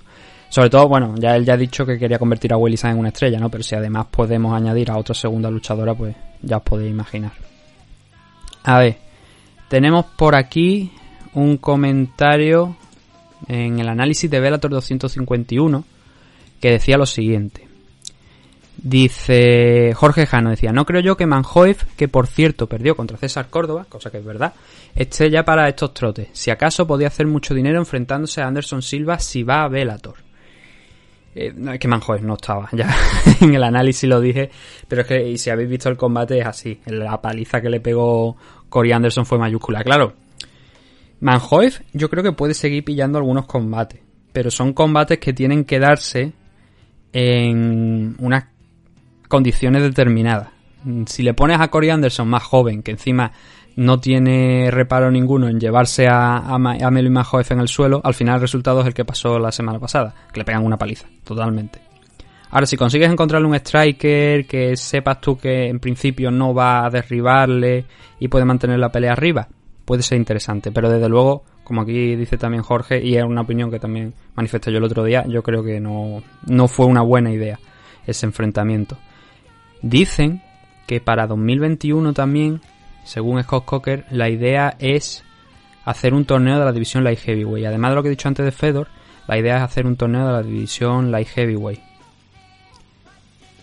Sobre 0.50 0.70
todo, 0.70 0.88
bueno, 0.88 1.14
ya 1.18 1.36
él 1.36 1.46
ya 1.46 1.54
ha 1.54 1.58
dicho 1.58 1.86
que 1.86 2.00
quería 2.00 2.18
convertir 2.18 2.52
a 2.54 2.58
Willy 2.58 2.78
en 2.84 2.98
una 2.98 3.10
estrella, 3.10 3.40
¿no? 3.40 3.50
Pero 3.50 3.64
si 3.64 3.76
además 3.76 4.08
podemos 4.10 4.54
añadir 4.54 4.90
a 4.90 4.98
otra 4.98 5.14
segunda 5.14 5.50
luchadora, 5.52 5.94
pues 5.94 6.16
ya 6.42 6.58
os 6.58 6.64
podéis 6.64 6.90
imaginar. 6.90 7.34
A 8.64 8.80
ver, 8.80 8.98
tenemos 9.68 10.06
por 10.18 10.36
aquí 10.36 10.92
un 11.34 11.58
comentario 11.58 12.76
en 13.48 13.80
el 13.80 13.88
análisis 13.88 14.30
de 14.30 14.40
Velator 14.40 14.72
251 14.72 15.84
que 16.60 16.72
decía 16.72 16.98
lo 16.98 17.06
siguiente. 17.06 17.68
Dice 18.82 19.94
Jorge 19.94 20.26
Jano, 20.26 20.52
decía, 20.52 20.72
no 20.72 20.86
creo 20.86 21.02
yo 21.02 21.18
que 21.18 21.26
Manjoef, 21.26 21.84
que 21.98 22.08
por 22.08 22.28
cierto 22.28 22.68
perdió 22.68 22.96
contra 22.96 23.18
César 23.18 23.50
Córdoba, 23.50 23.86
cosa 23.90 24.10
que 24.10 24.20
es 24.20 24.26
verdad, 24.26 24.54
esté 24.96 25.30
ya 25.30 25.44
para 25.44 25.68
estos 25.68 25.94
trotes. 25.94 26.30
Si 26.32 26.50
acaso 26.50 26.88
podía 26.88 27.08
hacer 27.08 27.28
mucho 27.28 27.54
dinero 27.54 27.80
enfrentándose 27.80 28.42
a 28.42 28.48
Anderson 28.48 28.82
Silva 28.82 29.20
si 29.20 29.44
va 29.44 29.64
a 29.64 29.68
Velator. 29.68 30.16
Eh, 31.36 31.54
no, 31.56 31.74
es 31.74 31.80
que 31.80 31.88
Manjoef 31.88 32.22
no 32.22 32.36
estaba, 32.36 32.70
ya 32.72 32.90
en 33.42 33.54
el 33.54 33.64
análisis 33.64 34.10
lo 34.10 34.20
dije, 34.20 34.50
pero 34.88 35.02
es 35.02 35.08
que 35.08 35.30
y 35.30 35.38
si 35.38 35.50
habéis 35.50 35.70
visto 35.70 35.90
el 35.90 35.98
combate 35.98 36.40
es 36.40 36.46
así, 36.46 36.80
la 36.86 37.22
paliza 37.22 37.62
que 37.62 37.70
le 37.70 37.82
pegó 37.82 38.36
Corey 38.70 38.92
Anderson 38.92 39.26
fue 39.26 39.38
mayúscula, 39.38 39.84
claro. 39.84 40.14
Manjoef 41.22 41.82
yo 41.94 42.10
creo 42.10 42.24
que 42.24 42.32
puede 42.32 42.54
seguir 42.54 42.84
pillando 42.84 43.18
algunos 43.18 43.46
combates, 43.46 44.02
pero 44.32 44.52
son 44.52 44.74
combates 44.74 45.20
que 45.20 45.34
tienen 45.34 45.66
que 45.66 45.80
darse 45.80 46.34
en 47.12 48.16
unas 48.20 48.46
condiciones 49.28 49.84
determinadas. 49.84 50.50
Si 51.08 51.24
le 51.24 51.34
pones 51.34 51.60
a 51.60 51.68
Corey 51.68 51.90
Anderson 51.90 52.28
más 52.30 52.44
joven, 52.44 52.84
que 52.84 52.92
encima 52.92 53.32
no 53.76 54.00
tiene 54.00 54.72
reparo 54.72 55.12
ninguno 55.12 55.48
en 55.48 55.60
llevarse 55.60 56.08
a, 56.08 56.38
a, 56.38 56.56
a 56.56 56.92
Melvin 56.92 57.14
Mahoef 57.14 57.52
en 57.52 57.60
el 57.60 57.68
suelo, 57.68 58.02
al 58.04 58.14
final 58.14 58.36
el 58.36 58.42
resultado 58.42 58.82
es 58.82 58.88
el 58.88 58.94
que 58.94 59.06
pasó 59.06 59.40
la 59.40 59.52
semana 59.52 59.80
pasada, 59.80 60.14
que 60.32 60.40
le 60.40 60.46
pegan 60.46 60.66
una 60.66 60.78
paliza, 60.78 61.08
totalmente. 61.24 61.80
Ahora, 62.52 62.66
si 62.66 62.78
consigues 62.78 63.12
encontrarle 63.12 63.48
un 63.48 63.56
striker 63.56 64.48
que 64.48 64.76
sepas 64.76 65.22
tú 65.22 65.38
que 65.38 65.68
en 65.68 65.80
principio 65.80 66.32
no 66.32 66.54
va 66.54 66.86
a 66.86 66.90
derribarle 66.90 67.86
y 68.20 68.28
puede 68.28 68.46
mantener 68.46 68.80
la 68.80 68.92
pelea 68.92 69.12
arriba, 69.12 69.48
puede 69.90 70.04
ser 70.04 70.20
interesante. 70.20 70.72
Pero 70.72 70.88
desde 70.88 71.10
luego, 71.10 71.42
como 71.64 71.82
aquí 71.82 72.16
dice 72.16 72.38
también 72.38 72.62
Jorge, 72.62 73.04
y 73.04 73.18
es 73.18 73.24
una 73.24 73.42
opinión 73.42 73.72
que 73.72 73.80
también 73.80 74.14
manifesté 74.36 74.72
yo 74.72 74.78
el 74.78 74.84
otro 74.84 75.04
día, 75.04 75.26
yo 75.28 75.42
creo 75.42 75.64
que 75.64 75.80
no, 75.80 76.22
no 76.46 76.68
fue 76.68 76.86
una 76.86 77.02
buena 77.02 77.32
idea 77.32 77.58
ese 78.06 78.28
enfrentamiento. 78.28 79.00
Dicen 79.82 80.44
que 80.86 81.02
para 81.02 81.26
2021 81.26 82.14
también, 82.14 82.62
según 83.04 83.42
Scott 83.42 83.66
Cocker, 83.66 84.06
la 84.12 84.30
idea 84.30 84.76
es 84.78 85.24
hacer 85.86 86.14
un 86.14 86.26
torneo 86.26 86.60
de 86.60 86.66
la 86.66 86.72
división 86.72 87.04
Light 87.04 87.22
Heavyweight. 87.22 87.66
Además 87.66 87.90
de 87.90 87.96
lo 87.96 88.04
que 88.04 88.10
he 88.10 88.12
dicho 88.12 88.28
antes 88.28 88.46
de 88.46 88.52
Fedor, 88.52 88.90
la 89.28 89.40
idea 89.40 89.58
es 89.58 89.64
hacer 89.64 89.88
un 89.88 89.96
torneo 89.96 90.28
de 90.28 90.34
la 90.34 90.44
división 90.44 91.10
Light 91.10 91.30
Heavyweight. 91.30 91.82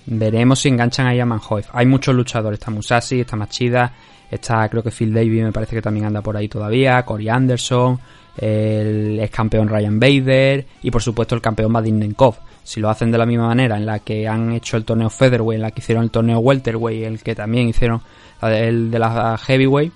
Veremos 0.06 0.58
si 0.58 0.70
enganchan 0.70 1.06
ahí 1.06 1.20
a 1.20 1.24
Manhoef. 1.24 1.68
Hay 1.72 1.86
muchos 1.86 2.16
luchadores. 2.16 2.58
Está 2.58 2.72
Musashi, 2.72 3.20
está 3.20 3.36
Machida, 3.36 3.92
está 4.36 4.68
creo 4.68 4.82
que 4.82 4.90
Phil 4.90 5.12
Davis 5.12 5.42
me 5.42 5.52
parece 5.52 5.76
que 5.76 5.82
también 5.82 6.06
anda 6.06 6.22
por 6.22 6.36
ahí 6.36 6.48
todavía. 6.48 7.02
Corey 7.04 7.28
Anderson, 7.28 7.98
el 8.36 9.18
ex 9.20 9.30
campeón 9.30 9.68
Ryan 9.68 9.98
Bader 9.98 10.66
y 10.82 10.90
por 10.90 11.02
supuesto 11.02 11.34
el 11.34 11.40
campeón 11.40 11.72
Vadim 11.72 11.98
Nenkov. 11.98 12.36
Si 12.62 12.80
lo 12.80 12.90
hacen 12.90 13.12
de 13.12 13.18
la 13.18 13.26
misma 13.26 13.46
manera 13.46 13.76
en 13.76 13.86
la 13.86 14.00
que 14.00 14.26
han 14.26 14.52
hecho 14.52 14.76
el 14.76 14.84
torneo 14.84 15.08
Featherweight, 15.08 15.56
en 15.58 15.62
la 15.62 15.70
que 15.70 15.80
hicieron 15.80 16.04
el 16.04 16.10
torneo 16.10 16.38
Welterweight, 16.38 17.04
el 17.04 17.22
que 17.22 17.34
también 17.34 17.68
hicieron 17.68 18.00
el 18.42 18.90
de 18.90 18.98
la 18.98 19.38
Heavyweight, 19.38 19.92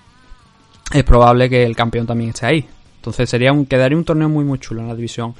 es 0.93 1.03
probable 1.03 1.49
que 1.49 1.63
el 1.63 1.75
campeón 1.75 2.07
también 2.07 2.29
esté 2.29 2.45
ahí. 2.45 2.65
Entonces 2.97 3.29
sería 3.29 3.51
un, 3.51 3.65
quedaría 3.65 3.97
un 3.97 4.05
torneo 4.05 4.29
muy 4.29 4.45
muy 4.45 4.59
chulo 4.59 4.81
en 4.81 4.87
la 4.87 4.95
división 4.95 5.33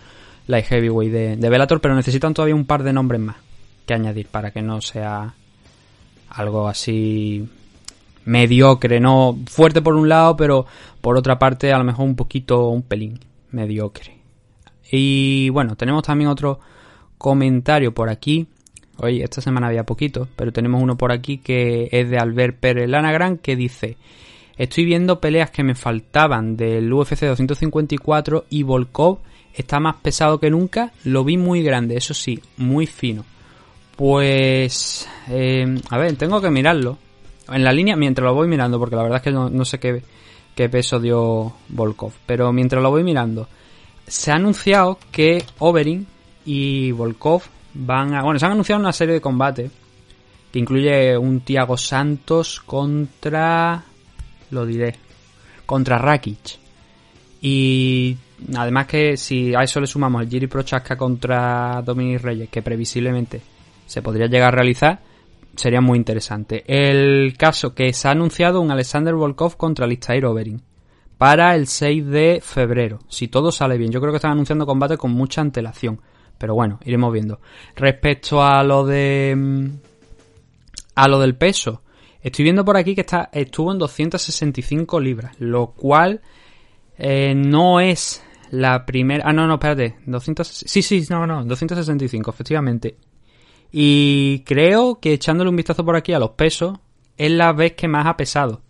Light 0.47 0.65
Heavyweight 0.65 1.11
de, 1.11 1.35
de 1.37 1.49
Bellator, 1.49 1.79
pero 1.79 1.95
necesitan 1.95 2.33
todavía 2.33 2.55
un 2.55 2.65
par 2.65 2.83
de 2.83 2.91
nombres 2.91 3.21
más 3.21 3.37
que 3.85 3.93
añadir 3.93 4.27
para 4.27 4.51
que 4.51 4.61
no 4.61 4.81
sea 4.81 5.33
algo 6.29 6.67
así 6.67 7.47
mediocre, 8.25 8.99
no 8.99 9.37
fuerte 9.47 9.81
por 9.81 9.95
un 9.95 10.09
lado, 10.09 10.35
pero 10.35 10.65
por 11.01 11.17
otra 11.17 11.39
parte 11.39 11.71
a 11.73 11.77
lo 11.77 11.83
mejor 11.83 12.05
un 12.05 12.15
poquito, 12.15 12.69
un 12.69 12.83
pelín 12.83 13.19
mediocre. 13.51 14.17
Y 14.91 15.49
bueno, 15.49 15.75
tenemos 15.75 16.03
también 16.03 16.29
otro 16.29 16.59
comentario 17.17 17.93
por 17.93 18.09
aquí. 18.09 18.47
Hoy, 18.97 19.21
esta 19.21 19.41
semana 19.41 19.67
había 19.67 19.85
poquito, 19.85 20.27
pero 20.35 20.51
tenemos 20.51 20.81
uno 20.81 20.97
por 20.97 21.11
aquí 21.11 21.37
que 21.37 21.87
es 21.91 22.09
de 22.09 22.17
Albert 22.17 22.59
Pérez 22.59 22.89
Lanagran 22.89 23.37
que 23.37 23.55
dice: 23.55 23.97
Estoy 24.57 24.85
viendo 24.85 25.19
peleas 25.19 25.49
que 25.49 25.63
me 25.63 25.75
faltaban 25.75 26.57
del 26.57 26.91
UFC 26.91 27.21
254 27.21 28.45
y 28.49 28.63
Volkov 28.63 29.19
está 29.53 29.79
más 29.79 29.95
pesado 29.95 30.39
que 30.39 30.49
nunca. 30.49 30.91
Lo 31.03 31.23
vi 31.23 31.37
muy 31.37 31.63
grande, 31.63 31.95
eso 31.95 32.13
sí, 32.13 32.39
muy 32.57 32.85
fino. 32.85 33.25
Pues, 33.95 35.07
eh, 35.29 35.79
a 35.89 35.97
ver, 35.97 36.15
tengo 36.15 36.41
que 36.41 36.49
mirarlo. 36.49 36.97
En 37.49 37.63
la 37.63 37.73
línea, 37.73 37.95
mientras 37.95 38.25
lo 38.25 38.33
voy 38.33 38.47
mirando, 38.47 38.79
porque 38.79 38.95
la 38.95 39.03
verdad 39.03 39.17
es 39.17 39.23
que 39.23 39.31
no, 39.31 39.65
sé 39.65 39.79
qué, 39.79 40.01
qué 40.55 40.69
peso 40.69 40.99
dio 40.99 41.53
Volkov, 41.69 42.13
pero 42.25 42.51
mientras 42.53 42.81
lo 42.81 42.91
voy 42.91 43.03
mirando, 43.03 43.47
se 44.07 44.31
ha 44.31 44.35
anunciado 44.35 44.99
que 45.11 45.43
Overin 45.59 46.05
y 46.45 46.91
Volkov 46.91 47.43
van 47.73 48.13
a... 48.13 48.23
Bueno, 48.23 48.39
se 48.39 48.45
han 48.45 48.53
anunciado 48.53 48.81
una 48.81 48.93
serie 48.93 49.15
de 49.15 49.21
combates 49.21 49.71
que 50.51 50.59
incluye 50.59 51.17
un 51.17 51.41
Tiago 51.41 51.77
Santos 51.77 52.61
contra... 52.61 53.83
Lo 54.51 54.65
diré. 54.65 54.95
Contra 55.65 55.97
Rakic. 55.97 56.59
Y 57.41 58.17
además 58.55 58.87
que 58.87 59.17
si 59.17 59.55
a 59.55 59.63
eso 59.63 59.79
le 59.79 59.87
sumamos 59.87 60.21
el 60.21 60.29
Jiri 60.29 60.47
Prochaska 60.47 60.97
contra 60.97 61.81
Dominic 61.83 62.21
Reyes, 62.21 62.49
que 62.49 62.61
previsiblemente 62.61 63.41
se 63.85 64.01
podría 64.01 64.27
llegar 64.27 64.49
a 64.49 64.57
realizar, 64.57 64.99
sería 65.55 65.81
muy 65.81 65.97
interesante. 65.97 66.63
El 66.67 67.35
caso 67.37 67.73
que 67.73 67.93
se 67.93 68.07
ha 68.07 68.11
anunciado 68.11 68.61
un 68.61 68.71
Alexander 68.71 69.13
Volkov 69.13 69.57
contra 69.57 69.87
Listair 69.87 70.25
Overin 70.25 70.61
para 71.17 71.55
el 71.55 71.67
6 71.67 72.07
de 72.07 72.41
febrero, 72.43 72.99
si 73.07 73.27
todo 73.27 73.51
sale 73.51 73.77
bien. 73.77 73.91
Yo 73.91 74.01
creo 74.01 74.11
que 74.11 74.17
están 74.17 74.31
anunciando 74.31 74.65
combate 74.65 74.97
con 74.97 75.11
mucha 75.11 75.41
antelación. 75.41 76.01
Pero 76.41 76.55
bueno, 76.55 76.79
iremos 76.85 77.13
viendo. 77.13 77.39
Respecto 77.75 78.41
a 78.41 78.63
lo 78.63 78.83
de. 78.83 79.35
Mm, 79.37 79.67
a 80.95 81.07
lo 81.07 81.19
del 81.19 81.35
peso. 81.35 81.83
Estoy 82.19 82.43
viendo 82.43 82.65
por 82.65 82.77
aquí 82.77 82.95
que 82.95 83.01
está, 83.01 83.29
estuvo 83.31 83.71
en 83.71 83.77
265 83.77 84.99
libras. 84.99 85.35
Lo 85.37 85.67
cual 85.67 86.21
eh, 86.97 87.35
no 87.35 87.79
es 87.79 88.23
la 88.49 88.85
primera. 88.85 89.23
Ah, 89.27 89.33
no, 89.33 89.45
no, 89.45 89.53
espérate. 89.53 89.97
200, 90.07 90.47
sí, 90.47 90.81
sí, 90.81 91.05
no, 91.11 91.27
no. 91.27 91.45
265, 91.45 92.31
efectivamente. 92.31 92.97
Y 93.71 94.43
creo 94.45 94.99
que 94.99 95.13
echándole 95.13 95.49
un 95.49 95.55
vistazo 95.55 95.85
por 95.85 95.95
aquí 95.95 96.13
a 96.13 96.19
los 96.19 96.31
pesos, 96.31 96.77
es 97.17 97.31
la 97.31 97.53
vez 97.53 97.73
que 97.73 97.87
más 97.87 98.05
ha 98.05 98.17
pesado. 98.17 98.61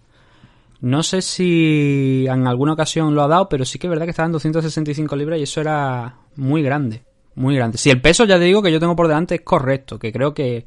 No 0.79 1.03
sé 1.03 1.21
si 1.21 2.25
en 2.27 2.47
alguna 2.47 2.73
ocasión 2.73 3.13
lo 3.13 3.23
ha 3.23 3.27
dado, 3.27 3.49
pero 3.49 3.65
sí 3.65 3.79
que 3.79 3.87
es 3.87 3.89
verdad 3.89 4.05
que 4.05 4.11
estaba 4.11 4.25
en 4.25 4.33
265 4.33 5.15
libras 5.15 5.39
y 5.39 5.43
eso 5.43 5.61
era 5.61 6.17
muy 6.35 6.63
grande 6.63 7.03
muy 7.35 7.55
grande. 7.55 7.77
Si 7.77 7.89
el 7.89 8.01
peso, 8.01 8.25
ya 8.25 8.37
te 8.37 8.45
digo, 8.45 8.61
que 8.61 8.71
yo 8.71 8.79
tengo 8.79 8.95
por 8.95 9.07
delante 9.07 9.35
es 9.35 9.41
correcto, 9.41 9.99
que 9.99 10.11
creo 10.11 10.33
que, 10.33 10.65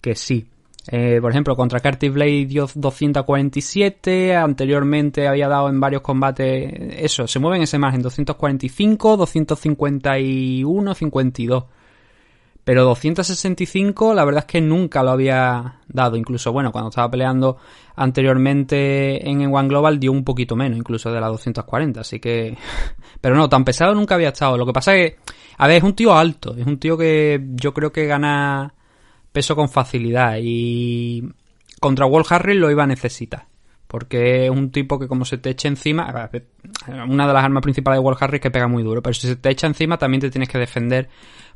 que 0.00 0.14
sí. 0.14 0.48
Eh, 0.90 1.18
por 1.20 1.30
ejemplo, 1.30 1.56
contra 1.56 1.80
Curtis 1.80 2.12
Blade 2.12 2.44
dio 2.44 2.68
247, 2.74 4.36
anteriormente 4.36 5.26
había 5.26 5.48
dado 5.48 5.70
en 5.70 5.80
varios 5.80 6.02
combates, 6.02 6.72
eso, 6.98 7.26
se 7.26 7.38
mueve 7.38 7.56
en 7.56 7.62
ese 7.62 7.78
margen, 7.78 8.02
245, 8.02 9.16
251, 9.16 10.94
52. 10.94 11.64
Pero 12.64 12.84
265 12.84 14.14
la 14.14 14.24
verdad 14.24 14.44
es 14.46 14.50
que 14.50 14.60
nunca 14.60 15.02
lo 15.02 15.10
había 15.10 15.80
dado, 15.86 16.16
incluso 16.16 16.52
bueno, 16.52 16.72
cuando 16.72 16.88
estaba 16.88 17.10
peleando 17.10 17.58
anteriormente 17.94 19.28
en 19.28 19.54
One 19.54 19.68
Global 19.68 20.00
dio 20.00 20.10
un 20.10 20.24
poquito 20.24 20.56
menos, 20.56 20.78
incluso 20.78 21.12
de 21.12 21.20
la 21.20 21.28
240, 21.28 22.00
así 22.00 22.20
que... 22.20 22.56
Pero 23.20 23.36
no, 23.36 23.48
tan 23.48 23.64
pesado 23.64 23.94
nunca 23.94 24.14
había 24.16 24.28
estado. 24.28 24.58
Lo 24.58 24.66
que 24.66 24.72
pasa 24.72 24.94
es 24.94 25.12
que 25.12 25.34
a 25.58 25.68
ver, 25.68 25.78
es 25.78 25.82
un 25.82 25.94
tío 25.94 26.14
alto, 26.14 26.56
es 26.56 26.66
un 26.66 26.78
tío 26.78 26.96
que 26.96 27.40
yo 27.54 27.72
creo 27.72 27.92
que 27.92 28.06
gana 28.06 28.74
peso 29.32 29.54
con 29.56 29.68
facilidad 29.68 30.36
y 30.40 31.22
contra 31.80 32.06
Wall 32.06 32.24
Harris 32.28 32.56
lo 32.56 32.70
iba 32.70 32.84
a 32.84 32.88
necesitar. 32.88 33.46
Porque 33.86 34.46
es 34.46 34.50
un 34.50 34.70
tipo 34.72 34.98
que 34.98 35.06
como 35.06 35.24
se 35.24 35.38
te 35.38 35.50
eche 35.50 35.68
encima, 35.68 36.30
una 37.08 37.26
de 37.28 37.32
las 37.32 37.44
armas 37.44 37.62
principales 37.62 38.00
de 38.00 38.04
Wall 38.04 38.16
Harris 38.18 38.40
que 38.40 38.50
pega 38.50 38.66
muy 38.66 38.82
duro, 38.82 39.02
pero 39.02 39.14
si 39.14 39.28
se 39.28 39.36
te 39.36 39.50
echa 39.50 39.68
encima 39.68 39.98
también 39.98 40.20
te 40.20 40.30
tienes 40.30 40.48
que 40.48 40.58
defender 40.58 41.08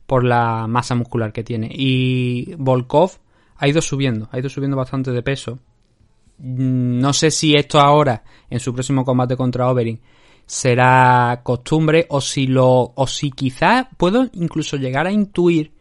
por 0.09 0.25
la 0.25 0.67
masa 0.67 0.95
muscular 0.95 1.35
que 1.35 1.45
tiene. 1.45 1.69
Y 1.71 2.55
Volkov 2.57 3.11
ha 3.59 3.69
ido 3.69 3.83
subiendo, 3.83 4.27
ha 4.33 4.39
ido 4.39 4.49
subiendo 4.49 4.75
bastante 4.75 5.13
de 5.13 5.23
peso. 5.23 5.59
No 6.39 7.13
sé 7.13 7.31
si 7.31 7.55
esto 7.55 7.79
ahora, 7.79 8.25
en 8.49 8.59
su 8.59 8.73
próximo 8.73 9.05
combate 9.05 9.37
contra 9.37 9.69
Overin, 9.69 10.01
será 10.47 11.43
costumbre 11.43 12.07
o 12.09 12.23
si 12.23 12.47
lo 12.47 12.95
o 12.95 13.07
si 13.07 13.31
quizás 13.33 13.87
puedo 13.99 14.31
incluso 14.33 14.79
llegar 14.79 15.07
a 15.07 15.13
intuir 15.13 15.75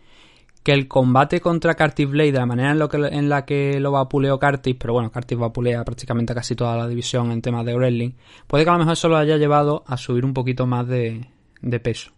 que 0.61 0.73
el 0.73 0.89
combate 0.89 1.39
contra 1.39 1.75
Curtis 1.75 2.09
Blade 2.09 2.33
de 2.33 2.39
la 2.39 2.45
manera 2.45 2.71
en, 2.71 2.79
lo 2.79 2.89
que, 2.89 2.97
en 2.97 3.29
la 3.29 3.45
que 3.45 3.79
lo 3.79 3.93
vapuleó 3.93 4.37
Curtis, 4.37 4.75
pero 4.77 4.91
bueno, 4.91 5.09
Curtis 5.09 5.37
vapulea 5.37 5.85
prácticamente 5.85 6.35
casi 6.35 6.53
toda 6.53 6.75
la 6.75 6.89
división 6.89 7.31
en 7.31 7.41
temas 7.41 7.65
de 7.65 7.75
wrestling, 7.75 8.11
puede 8.45 8.65
que 8.65 8.71
a 8.71 8.73
lo 8.73 8.79
mejor 8.79 8.93
eso 8.93 9.07
lo 9.07 9.15
haya 9.15 9.37
llevado 9.37 9.85
a 9.87 9.95
subir 9.95 10.25
un 10.25 10.33
poquito 10.33 10.67
más 10.67 10.85
de, 10.85 11.25
de 11.61 11.79
peso. 11.79 12.16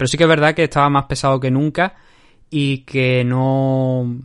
Pero 0.00 0.08
sí 0.08 0.16
que 0.16 0.24
es 0.24 0.30
verdad 0.30 0.54
que 0.54 0.64
estaba 0.64 0.88
más 0.88 1.04
pesado 1.04 1.38
que 1.38 1.50
nunca 1.50 1.94
y 2.48 2.84
que 2.84 3.22
no... 3.22 4.16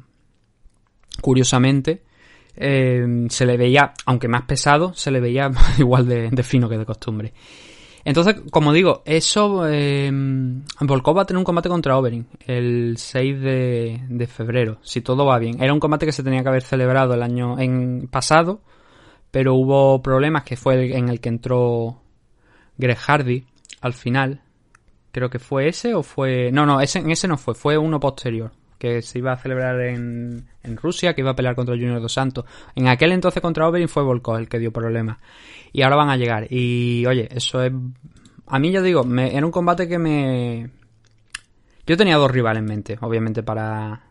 Curiosamente, 1.20 2.04
eh, 2.56 3.26
se 3.28 3.46
le 3.46 3.58
veía, 3.58 3.92
aunque 4.06 4.30
más 4.30 4.44
pesado, 4.44 4.94
se 4.94 5.12
le 5.12 5.20
veía 5.20 5.52
igual 5.78 6.08
de, 6.08 6.44
fino 6.44 6.70
que 6.70 6.78
de 6.78 6.86
costumbre. 6.86 7.34
Entonces, 8.06 8.38
como 8.52 8.72
digo, 8.72 9.04
eso. 9.04 9.68
Eh, 9.68 10.10
Volkov 10.80 11.18
va 11.18 11.24
a 11.24 11.26
tener 11.26 11.40
un 11.40 11.44
combate 11.44 11.68
contra 11.68 11.98
Overin 11.98 12.26
el 12.48 12.96
6 12.96 13.42
de, 13.42 14.30
febrero, 14.32 14.78
si 14.82 15.02
todo 15.02 15.26
va 15.26 15.38
bien. 15.40 15.62
Era 15.62 15.74
un 15.74 15.82
combate 15.82 16.06
que 16.06 16.14
se 16.14 16.24
tenía 16.24 16.42
que 16.42 16.48
haber 16.48 16.64
celebrado 16.64 17.16
el 17.16 17.22
año 17.22 17.58
pasado, 18.10 18.62
pero 19.30 19.56
hubo 19.56 20.02
problemas 20.02 20.44
que 20.44 20.56
fue 20.56 20.96
en 20.96 21.10
el 21.10 21.20
que 21.20 21.28
entró 21.28 22.02
Greg 22.78 22.98
al 23.82 23.94
final. 23.94 24.45
Creo 25.16 25.30
que 25.30 25.40
fue 25.40 25.70
ese 25.70 25.96
o 25.96 26.04
fue. 26.04 26.52
No, 26.52 26.66
no, 26.66 26.82
ese, 26.82 27.02
ese 27.10 27.26
no 27.30 27.38
fue, 27.38 27.56
fue 27.56 27.78
uno 27.78 28.02
posterior 28.02 28.52
que 28.78 29.02
se 29.02 29.20
iba 29.20 29.32
a 29.32 29.38
celebrar 29.38 29.80
en, 29.80 30.46
en 30.62 30.76
Rusia, 30.76 31.14
que 31.14 31.22
iba 31.22 31.32
a 31.32 31.36
pelear 31.38 31.56
contra 31.56 31.74
Junior 31.74 32.02
dos 32.02 32.12
Santos. 32.12 32.44
En 32.76 32.90
aquel 32.90 33.14
entonces 33.14 33.42
contra 33.42 33.66
Overin 33.66 33.88
fue 33.88 34.04
Volkov 34.04 34.36
el 34.36 34.50
que 34.50 34.60
dio 34.60 34.74
problemas. 34.74 35.20
Y 35.72 35.84
ahora 35.84 35.96
van 35.96 36.10
a 36.10 36.18
llegar. 36.18 36.52
Y 36.52 37.06
oye, 37.06 37.30
eso 37.32 37.64
es... 37.64 37.72
A 38.48 38.60
mí 38.60 38.72
ya 38.72 38.82
digo, 38.82 39.06
me, 39.06 39.34
era 39.34 39.46
un 39.46 39.54
combate 39.54 39.88
que 39.88 39.98
me... 39.98 40.70
Yo 41.88 41.96
tenía 41.96 42.18
dos 42.18 42.30
rivales 42.30 42.60
en 42.60 42.66
mente, 42.66 42.98
obviamente, 43.00 43.42
para... 43.42 44.02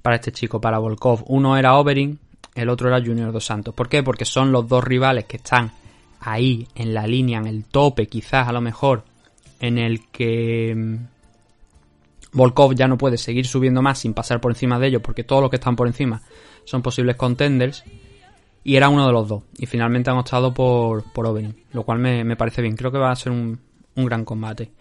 Para 0.00 0.14
este 0.14 0.30
chico, 0.30 0.60
para 0.60 0.78
Volkov. 0.78 1.24
Uno 1.26 1.56
era 1.56 1.74
Overin, 1.74 2.20
el 2.54 2.68
otro 2.68 2.86
era 2.86 3.04
Junior 3.04 3.32
dos 3.32 3.44
Santos. 3.44 3.74
¿Por 3.74 3.88
qué? 3.88 4.04
Porque 4.04 4.24
son 4.24 4.52
los 4.52 4.68
dos 4.68 4.84
rivales 4.84 5.24
que 5.24 5.38
están 5.38 5.72
ahí, 6.20 6.68
en 6.76 6.94
la 6.94 7.04
línea, 7.08 7.40
en 7.40 7.48
el 7.48 7.64
tope, 7.64 8.06
quizás 8.06 8.46
a 8.46 8.52
lo 8.52 8.60
mejor, 8.60 9.02
en 9.60 9.78
el 9.78 10.06
que 10.08 10.98
Volkov 12.32 12.74
ya 12.74 12.86
no 12.86 12.98
puede 12.98 13.16
seguir 13.16 13.46
subiendo 13.46 13.80
más 13.80 13.98
sin 14.00 14.12
pasar 14.12 14.40
por 14.40 14.52
encima 14.52 14.78
de 14.78 14.88
ellos, 14.88 15.02
porque 15.02 15.24
todos 15.24 15.40
los 15.40 15.50
que 15.50 15.56
están 15.56 15.74
por 15.74 15.86
encima 15.86 16.22
son 16.64 16.82
posibles 16.82 17.16
contenders. 17.16 17.82
Y 18.62 18.74
era 18.74 18.88
uno 18.88 19.06
de 19.06 19.12
los 19.12 19.28
dos. 19.28 19.44
Y 19.58 19.66
finalmente 19.66 20.10
han 20.10 20.18
optado 20.18 20.52
por, 20.52 21.04
por 21.12 21.24
Overeem, 21.26 21.54
lo 21.72 21.84
cual 21.84 22.00
me, 22.00 22.36
parece 22.36 22.62
bien. 22.62 22.74
Creo 22.74 22.90
que 22.90 22.98
va 22.98 23.12
a 23.12 23.16
ser 23.16 23.30
un, 23.30 23.58
gran 23.94 24.24
combate. 24.24 24.72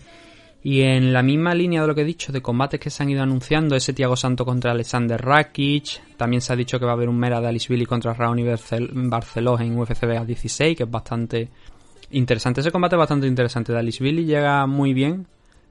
Y 0.64 0.82
en 0.82 1.14
la 1.14 1.22
misma 1.22 1.54
línea 1.54 1.82
de 1.82 1.88
lo 1.88 1.94
que 1.94 2.02
he 2.02 2.06
dicho, 2.06 2.32
de 2.32 2.42
combates 2.42 2.80
que 2.80 2.90
se 2.90 3.04
han 3.04 3.12
ido 3.12 3.22
anunciando, 3.22 3.76
ese 3.76 3.94
Tiago 3.94 4.16
Santo 4.16 4.44
contra 4.44 4.72
Alexander 4.72 5.24
Rakic, 5.24 6.18
también 6.18 6.42
se 6.42 6.52
ha 6.52 6.56
dicho 6.56 6.80
que 6.80 6.86
va 6.86 6.92
a 6.92 6.96
haber 6.96 7.08
un 7.08 7.20
Mera 7.20 7.40
de 7.40 7.48
Alice 7.48 7.72
Billy 7.72 7.86
contra 7.86 8.16
Raoni 8.16 8.44
Barceló 8.44 9.60
en 9.60 9.78
UFC 9.78 10.04
16, 10.26 10.76
que 10.76 10.84
es 10.84 10.90
bastante 10.90 11.50
interesante. 12.16 12.62
Ese 12.62 12.72
combate 12.72 12.96
es 12.96 13.00
bastante 13.00 13.28
interesante. 13.28 13.74
Billy 13.74 14.26
llega 14.26 14.66
muy 14.66 14.94
bien, 14.94 15.28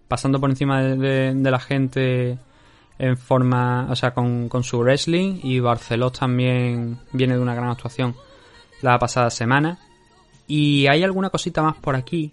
pasando 0.08 0.40
por 0.40 0.50
encima 0.50 0.82
de, 0.82 1.34
la 1.34 1.60
gente 1.60 2.38
en 2.98 3.16
forma, 3.16 3.88
o 3.90 3.96
sea, 3.96 4.12
con, 4.12 4.48
con 4.48 4.62
su 4.62 4.78
wrestling 4.78 5.40
y 5.42 5.58
Barceló 5.58 6.10
también 6.10 6.98
viene 7.12 7.34
de 7.34 7.40
una 7.40 7.54
gran 7.54 7.70
actuación 7.70 8.14
la 8.82 8.98
pasada 8.98 9.30
semana. 9.30 9.78
Y 10.46 10.86
hay 10.86 11.02
alguna 11.02 11.30
cosita 11.30 11.62
más 11.62 11.76
por 11.76 11.96
aquí. 11.96 12.30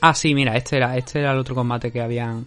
Ah, 0.00 0.14
sí, 0.14 0.34
mira, 0.34 0.56
este 0.56 0.76
era, 0.76 0.96
este 0.96 1.20
era 1.20 1.32
el 1.32 1.38
otro 1.38 1.54
combate 1.54 1.92
que 1.92 2.02
habían 2.02 2.46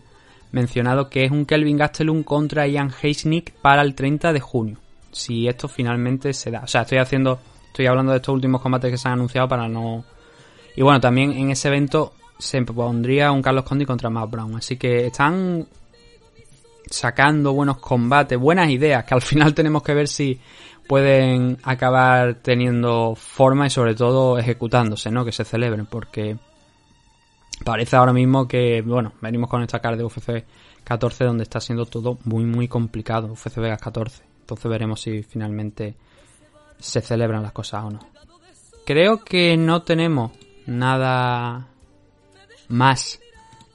mencionado, 0.52 1.10
que 1.10 1.24
es 1.24 1.32
un 1.32 1.46
Kelvin 1.46 1.78
Gastelum 1.78 2.24
contra 2.24 2.68
Ian 2.68 2.92
Heisnick 3.02 3.54
para 3.54 3.82
el 3.82 3.96
30 3.96 4.34
de 4.34 4.40
junio. 4.42 4.78
Si 5.12 5.48
esto 5.48 5.70
finalmente 5.70 6.34
se 6.34 6.52
da. 6.52 6.62
O 6.62 6.68
sea, 6.68 6.82
estoy 6.82 6.98
haciendo, 6.98 7.40
estoy 7.68 7.88
hablando 7.88 8.12
de 8.12 8.18
estos 8.18 8.34
últimos 8.34 8.62
combates 8.62 8.92
que 8.92 8.98
se 8.98 9.08
han 9.08 9.14
anunciado 9.14 9.48
para 9.48 9.70
no... 9.70 10.04
Y 10.76 10.82
bueno, 10.82 11.00
también 11.00 11.32
en 11.32 11.52
ese 11.52 11.70
evento 11.70 12.14
se 12.38 12.62
pondría 12.64 13.32
un 13.32 13.42
Carlos 13.42 13.64
Condi 13.64 13.86
contra 13.86 14.10
Matt 14.10 14.30
Brown. 14.30 14.56
Así 14.56 14.78
que 14.78 15.08
están 15.08 15.68
sacando 16.90 17.54
buenos 17.54 17.78
combates, 17.78 18.38
buenas 18.38 18.70
ideas, 18.70 19.06
que 19.06 19.14
al 19.14 19.22
final 19.22 19.54
tenemos 19.56 19.84
que 19.84 19.94
ver 19.94 20.08
si 20.08 20.40
pueden 20.88 21.58
acabar 21.64 22.36
teniendo 22.36 23.16
forma 23.16 23.68
y 23.68 23.70
sobre 23.70 23.96
todo 23.96 24.38
ejecutándose, 24.38 25.10
¿no? 25.10 25.26
Que 25.26 25.32
se 25.32 25.44
celebren, 25.44 25.88
porque 25.88 26.38
parece 27.64 27.96
ahora 27.96 28.14
mismo 28.14 28.48
que, 28.48 28.82
bueno, 28.82 29.14
venimos 29.22 29.50
con 29.50 29.64
esta 29.64 29.80
cara 29.80 29.96
de 29.96 30.04
UFC 30.04 30.46
14 30.84 31.24
donde 31.24 31.44
está 31.44 31.60
siendo 31.60 31.86
todo 31.86 32.20
muy, 32.26 32.44
muy 32.44 32.68
complicado, 32.68 33.32
UFC 33.32 33.58
Vegas 33.58 33.82
14. 33.82 34.24
Entonces 34.42 34.70
veremos 34.70 35.02
si 35.02 35.24
finalmente 35.24 35.96
se 36.78 37.02
celebran 37.02 37.42
las 37.42 37.52
cosas 37.52 37.86
o 37.86 37.90
no. 37.90 38.00
Creo 38.86 39.24
que 39.24 39.58
no 39.58 39.82
tenemos 39.82 40.32
nada 40.68 41.68
más 42.70 43.20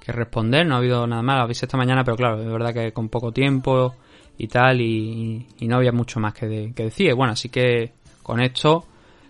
que 0.00 0.12
responder, 0.12 0.66
no 0.66 0.74
ha 0.74 0.79
habido 0.79 1.07
nada 1.07 1.22
más, 1.22 1.38
lo 1.38 1.48
visto 1.48 1.66
esta 1.66 1.76
mañana, 1.76 2.03
pero 2.05 2.16
claro, 2.16 2.40
es 2.40 2.50
verdad 2.50 2.72
que 2.72 2.92
con 2.92 3.09
poco 3.09 3.33
tiempo 3.33 3.94
y 4.38 4.48
tal, 4.48 4.81
y, 4.81 5.46
no 5.61 5.76
había 5.76 5.92
mucho 5.92 6.18
más 6.20 6.33
que, 6.35 6.46
decir. 6.46 7.14
Bueno, 7.14 7.35
así 7.35 7.48
que 7.48 7.92
con 8.22 8.40
esto 8.40 8.85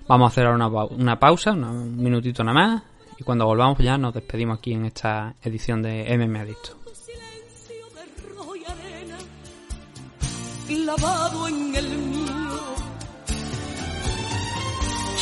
vamos 0.07 0.27
a 0.27 0.29
hacer 0.29 0.46
ahora 0.46 0.66
una, 0.66 0.85
una 0.85 1.18
pausa, 1.18 1.53
un 1.53 1.96
minutito 1.96 2.44
nada 2.44 2.59
más, 2.59 2.83
y 3.18 3.25
cuando 3.25 3.44
volvamos 3.44 3.79
ya 3.79 3.99
nos 3.99 4.14
despedimos 4.14 4.59
aquí 4.59 4.73
en 4.73 4.87
esta 4.87 5.35
edición 5.42 5.83
de 5.83 6.16
MM 6.16 6.37
Adicto. 6.37 6.81
Lavado 10.70 11.49
en 11.49 11.75
el 11.75 11.88
mío. 11.99 12.31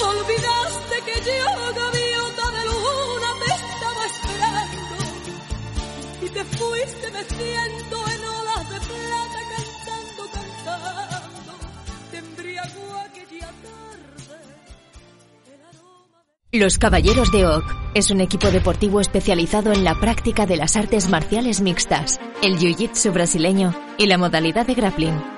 Olvidaste 0.00 0.96
que 1.06 1.20
yo, 1.26 2.07
Los 16.50 16.78
Caballeros 16.78 17.30
de 17.30 17.46
Oc 17.46 17.62
es 17.94 18.10
un 18.10 18.20
equipo 18.20 18.50
deportivo 18.50 19.00
especializado 19.00 19.72
en 19.72 19.84
la 19.84 20.00
práctica 20.00 20.44
de 20.44 20.56
las 20.56 20.76
artes 20.76 21.08
marciales 21.08 21.60
mixtas, 21.60 22.18
el 22.42 22.58
jiu-jitsu 22.58 23.12
brasileño 23.12 23.74
y 23.98 24.06
la 24.06 24.18
modalidad 24.18 24.66
de 24.66 24.74
grappling. 24.74 25.37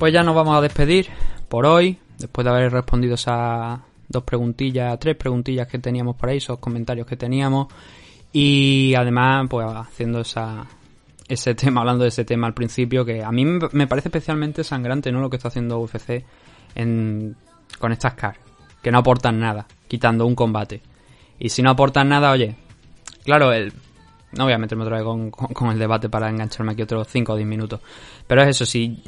Pues 0.00 0.14
ya 0.14 0.22
nos 0.22 0.34
vamos 0.34 0.56
a 0.56 0.62
despedir 0.62 1.08
por 1.50 1.66
hoy, 1.66 1.98
después 2.16 2.42
de 2.46 2.50
haber 2.50 2.72
respondido 2.72 3.16
esas 3.16 3.80
dos 4.08 4.22
preguntillas, 4.22 4.98
tres 4.98 5.14
preguntillas 5.14 5.68
que 5.68 5.78
teníamos 5.78 6.16
por 6.16 6.30
ahí, 6.30 6.38
esos 6.38 6.58
comentarios 6.58 7.06
que 7.06 7.18
teníamos. 7.18 7.66
Y 8.32 8.94
además, 8.94 9.46
pues 9.50 9.66
haciendo 9.68 10.22
esa, 10.22 10.64
ese 11.28 11.54
tema, 11.54 11.82
hablando 11.82 12.04
de 12.04 12.08
ese 12.08 12.24
tema 12.24 12.46
al 12.46 12.54
principio, 12.54 13.04
que 13.04 13.22
a 13.22 13.30
mí 13.30 13.44
me 13.44 13.86
parece 13.86 14.08
especialmente 14.08 14.64
sangrante, 14.64 15.12
¿no? 15.12 15.20
Lo 15.20 15.28
que 15.28 15.36
está 15.36 15.48
haciendo 15.48 15.78
UFC 15.80 16.24
en, 16.76 17.36
con 17.78 17.92
estas 17.92 18.14
cars, 18.14 18.38
que 18.82 18.90
no 18.90 19.00
aportan 19.00 19.38
nada, 19.38 19.66
quitando 19.86 20.24
un 20.24 20.34
combate. 20.34 20.80
Y 21.38 21.50
si 21.50 21.60
no 21.60 21.68
aportan 21.68 22.08
nada, 22.08 22.30
oye, 22.30 22.56
claro, 23.22 23.52
el, 23.52 23.74
no 24.32 24.44
voy 24.44 24.52
a 24.52 24.58
meterme 24.58 24.84
otra 24.84 24.96
vez 24.96 25.04
con, 25.04 25.30
con, 25.30 25.70
el 25.70 25.78
debate 25.78 26.08
para 26.08 26.28
engancharme 26.28 26.72
aquí 26.72 26.82
otros 26.82 27.08
5 27.08 27.32
o 27.32 27.36
10 27.36 27.48
minutos. 27.48 27.80
Pero 28.26 28.42
es 28.42 28.48
eso, 28.48 28.66
si 28.66 29.02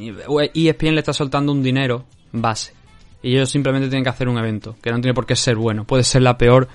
ESPN 0.55 0.95
le 0.95 1.01
está 1.01 1.13
soltando 1.13 1.53
un 1.53 1.63
dinero 1.63 2.05
base 2.33 2.75
y 3.23 3.35
ellos 3.35 3.51
simplemente 3.51 3.89
tienen 3.89 4.03
que 4.03 4.11
hacer 4.11 4.29
un 4.29 4.39
evento, 4.39 4.77
que 4.83 4.91
no 4.91 5.01
tiene 5.01 5.15
por 5.15 5.27
qué 5.27 5.37
ser 5.37 5.57
bueno, 5.57 5.85
puede 5.85 6.03
ser 6.03 6.23
la 6.23 6.37
peor 6.37 6.69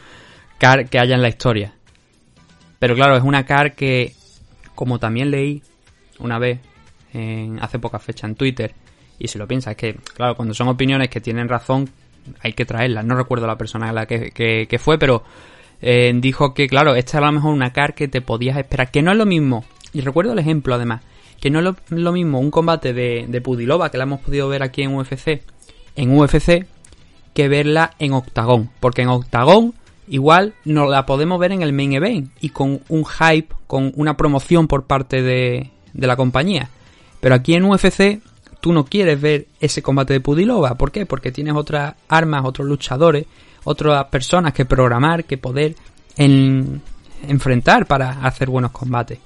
car 0.58 0.88
que 0.88 0.98
haya 0.98 1.16
en 1.16 1.22
la 1.22 1.28
historia. 1.28 1.74
Pero 2.80 2.96
claro, 2.96 3.18
es 3.18 3.24
una 3.24 3.46
car 3.46 3.76
que, 3.76 4.14
como 4.76 4.98
también 4.98 5.30
leí 5.30 5.62
una 6.20 6.40
vez, 6.40 6.60
en, 7.14 7.60
hace 7.62 7.80
poca 7.80 8.00
fecha 8.00 8.28
en 8.28 8.36
Twitter, 8.36 8.74
y 9.20 9.28
si 9.28 9.38
lo 9.38 9.48
piensas, 9.48 9.72
es 9.72 9.78
que, 9.78 9.96
claro, 10.14 10.36
cuando 10.36 10.54
son 10.54 10.68
opiniones 10.70 11.10
que 11.10 11.20
tienen 11.20 11.50
razón, 11.50 11.90
hay 12.42 12.54
que 12.54 12.66
traerlas. 12.66 13.04
No 13.04 13.16
recuerdo 13.16 13.48
la 13.48 13.58
persona 13.58 13.90
a 13.90 13.94
la 13.94 14.06
que, 14.06 14.32
que 14.32 14.80
fue, 14.80 14.98
pero 14.98 15.24
eh, 15.82 16.12
dijo 16.16 16.54
que, 16.54 16.68
claro, 16.68 16.96
esta 16.96 17.18
era 17.18 17.28
a 17.28 17.32
lo 17.32 17.36
mejor 17.36 17.54
una 17.54 17.74
car 17.74 17.94
que 17.94 18.08
te 18.08 18.22
podías 18.22 18.58
esperar, 18.58 18.92
que 18.92 19.02
no 19.02 19.12
es 19.12 19.18
lo 19.18 19.26
mismo, 19.26 19.66
y 19.94 20.02
recuerdo 20.02 20.34
el 20.34 20.40
ejemplo 20.40 20.76
además, 20.76 21.02
que 21.40 21.50
no 21.50 21.60
es 21.60 21.76
lo, 21.90 22.12
mismo 22.12 22.40
un 22.40 22.52
combate 22.52 22.94
de, 22.94 23.26
de 23.28 23.42
Pudilova, 23.42 23.92
que 23.92 23.98
la 23.98 24.04
hemos 24.04 24.22
podido 24.22 24.48
ver 24.50 24.64
aquí 24.64 24.82
en 24.82 24.96
UFC, 24.96 25.42
en 25.96 26.18
UFC, 26.18 26.66
que 27.34 27.48
verla 27.48 27.94
en 28.00 28.14
Octagón, 28.14 28.70
porque 28.80 29.04
en 29.04 29.10
Octagón 29.10 29.74
igual 30.08 30.56
no 30.66 30.88
la 30.88 31.06
podemos 31.06 31.40
ver 31.40 31.52
en 31.52 31.62
el 31.62 31.74
main 31.74 31.94
event 31.94 32.32
y 32.42 32.50
con 32.50 32.82
un 32.90 33.06
hype, 33.06 33.54
con 33.68 33.92
una 33.96 34.18
promoción 34.18 34.68
por 34.68 34.86
parte 34.86 35.22
de, 35.22 35.70
de 35.94 36.08
la 36.08 36.16
compañía. 36.16 36.70
Pero 37.20 37.36
aquí 37.36 37.54
en 37.54 37.66
UFC 37.66 38.22
tú 38.62 38.74
no 38.74 38.86
quieres 38.86 39.20
ver 39.20 39.48
ese 39.60 39.82
combate 39.82 40.14
de 40.14 40.22
Pudilova. 40.22 40.76
¿Por 40.76 40.92
qué? 40.92 41.06
Porque 41.06 41.32
tienes 41.32 41.56
otras 41.56 41.96
armas, 42.08 42.46
otros 42.46 42.68
luchadores 42.68 43.26
otras 43.68 44.06
personas 44.06 44.54
que 44.54 44.64
programar, 44.64 45.26
que 45.26 45.38
poder 45.38 45.76
enfrentar 46.18 47.86
para 47.86 48.12
hacer 48.22 48.50
buenos 48.50 48.72
combates. 48.72 49.20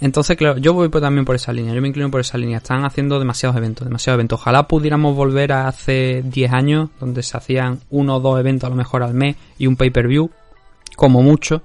Entonces, 0.00 0.34
claro, 0.36 0.56
yo 0.56 0.72
voy 0.72 0.88
también 0.88 1.26
por 1.26 1.36
esa 1.36 1.52
línea, 1.52 1.74
yo 1.74 1.82
me 1.82 1.88
inclino 1.88 2.10
por 2.10 2.22
esa 2.22 2.38
línea. 2.38 2.56
Están 2.56 2.86
haciendo 2.86 3.18
demasiados 3.18 3.58
eventos, 3.58 3.86
demasiados 3.86 4.16
eventos. 4.16 4.40
Ojalá 4.40 4.66
pudiéramos 4.66 5.14
volver 5.14 5.52
a 5.52 5.68
hace 5.68 6.22
10 6.24 6.52
años, 6.52 6.88
donde 6.98 7.22
se 7.22 7.36
hacían 7.36 7.80
uno 7.90 8.16
o 8.16 8.20
dos 8.20 8.40
eventos 8.40 8.66
a 8.66 8.70
lo 8.70 8.76
mejor 8.76 9.02
al 9.02 9.12
mes 9.12 9.36
y 9.58 9.66
un 9.66 9.76
pay-per-view, 9.76 10.30
como 10.96 11.22
mucho. 11.22 11.62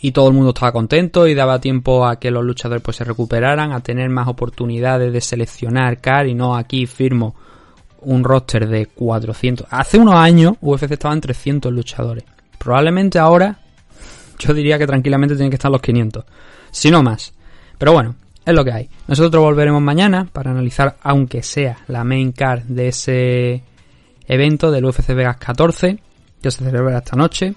Y 0.00 0.10
todo 0.10 0.26
el 0.26 0.34
mundo 0.34 0.50
estaba 0.50 0.72
contento 0.72 1.28
y 1.28 1.34
daba 1.34 1.60
tiempo 1.60 2.04
a 2.04 2.18
que 2.18 2.32
los 2.32 2.44
luchadores 2.44 2.82
pues 2.82 2.96
se 2.96 3.04
recuperaran, 3.04 3.70
a 3.70 3.80
tener 3.80 4.10
más 4.10 4.26
oportunidades 4.26 5.12
de 5.12 5.20
seleccionar 5.20 6.00
car 6.00 6.26
y 6.26 6.34
no 6.34 6.56
aquí 6.56 6.86
firmo 6.86 7.36
un 8.02 8.24
roster 8.24 8.68
de 8.68 8.86
400. 8.86 9.66
Hace 9.70 9.98
unos 9.98 10.14
años 10.14 10.54
UFC 10.60 10.92
estaba 10.92 11.14
en 11.14 11.20
300 11.20 11.72
luchadores. 11.72 12.24
Probablemente 12.58 13.18
ahora 13.18 13.58
yo 14.38 14.54
diría 14.54 14.78
que 14.78 14.86
tranquilamente 14.86 15.34
tienen 15.34 15.50
que 15.50 15.56
estar 15.56 15.70
los 15.70 15.80
500, 15.82 16.24
si 16.70 16.90
no 16.90 17.02
más. 17.02 17.32
Pero 17.76 17.92
bueno, 17.92 18.14
es 18.44 18.54
lo 18.54 18.64
que 18.64 18.72
hay. 18.72 18.88
Nosotros 19.06 19.42
volveremos 19.42 19.82
mañana 19.82 20.26
para 20.32 20.50
analizar, 20.50 20.96
aunque 21.02 21.42
sea 21.42 21.78
la 21.88 22.04
main 22.04 22.32
card 22.32 22.62
de 22.64 22.88
ese 22.88 23.62
evento 24.26 24.70
del 24.70 24.84
UFC 24.84 25.08
Vegas 25.14 25.36
14, 25.38 25.98
que 26.42 26.50
se 26.50 26.64
celebra 26.64 26.98
esta 26.98 27.16
noche. 27.16 27.54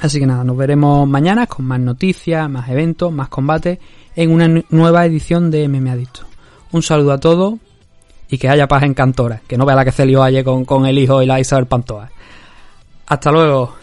Así 0.00 0.18
que 0.18 0.26
nada, 0.26 0.42
nos 0.44 0.56
veremos 0.56 1.06
mañana 1.06 1.46
con 1.46 1.66
más 1.66 1.78
noticias, 1.78 2.48
más 2.48 2.68
eventos, 2.70 3.12
más 3.12 3.28
combates 3.28 3.78
en 4.16 4.30
una 4.30 4.48
nu- 4.48 4.64
nueva 4.70 5.04
edición 5.04 5.50
de 5.50 5.68
MMA 5.68 5.92
Adicto. 5.92 6.22
Un 6.72 6.82
saludo 6.82 7.12
a 7.12 7.18
todos 7.18 7.54
y 8.32 8.38
que 8.38 8.48
haya 8.48 8.66
paz 8.66 8.82
en 8.84 8.94
Cantora, 8.94 9.42
que 9.46 9.58
no 9.58 9.66
vea 9.66 9.76
la 9.76 9.84
que 9.84 9.92
se 9.92 10.06
lió 10.06 10.22
ayer 10.22 10.42
con, 10.42 10.64
con 10.64 10.86
el 10.86 10.98
hijo 10.98 11.22
y 11.22 11.26
la 11.26 11.38
Isabel 11.38 11.66
Pantoa. 11.66 12.08
Hasta 13.06 13.30
luego. 13.30 13.74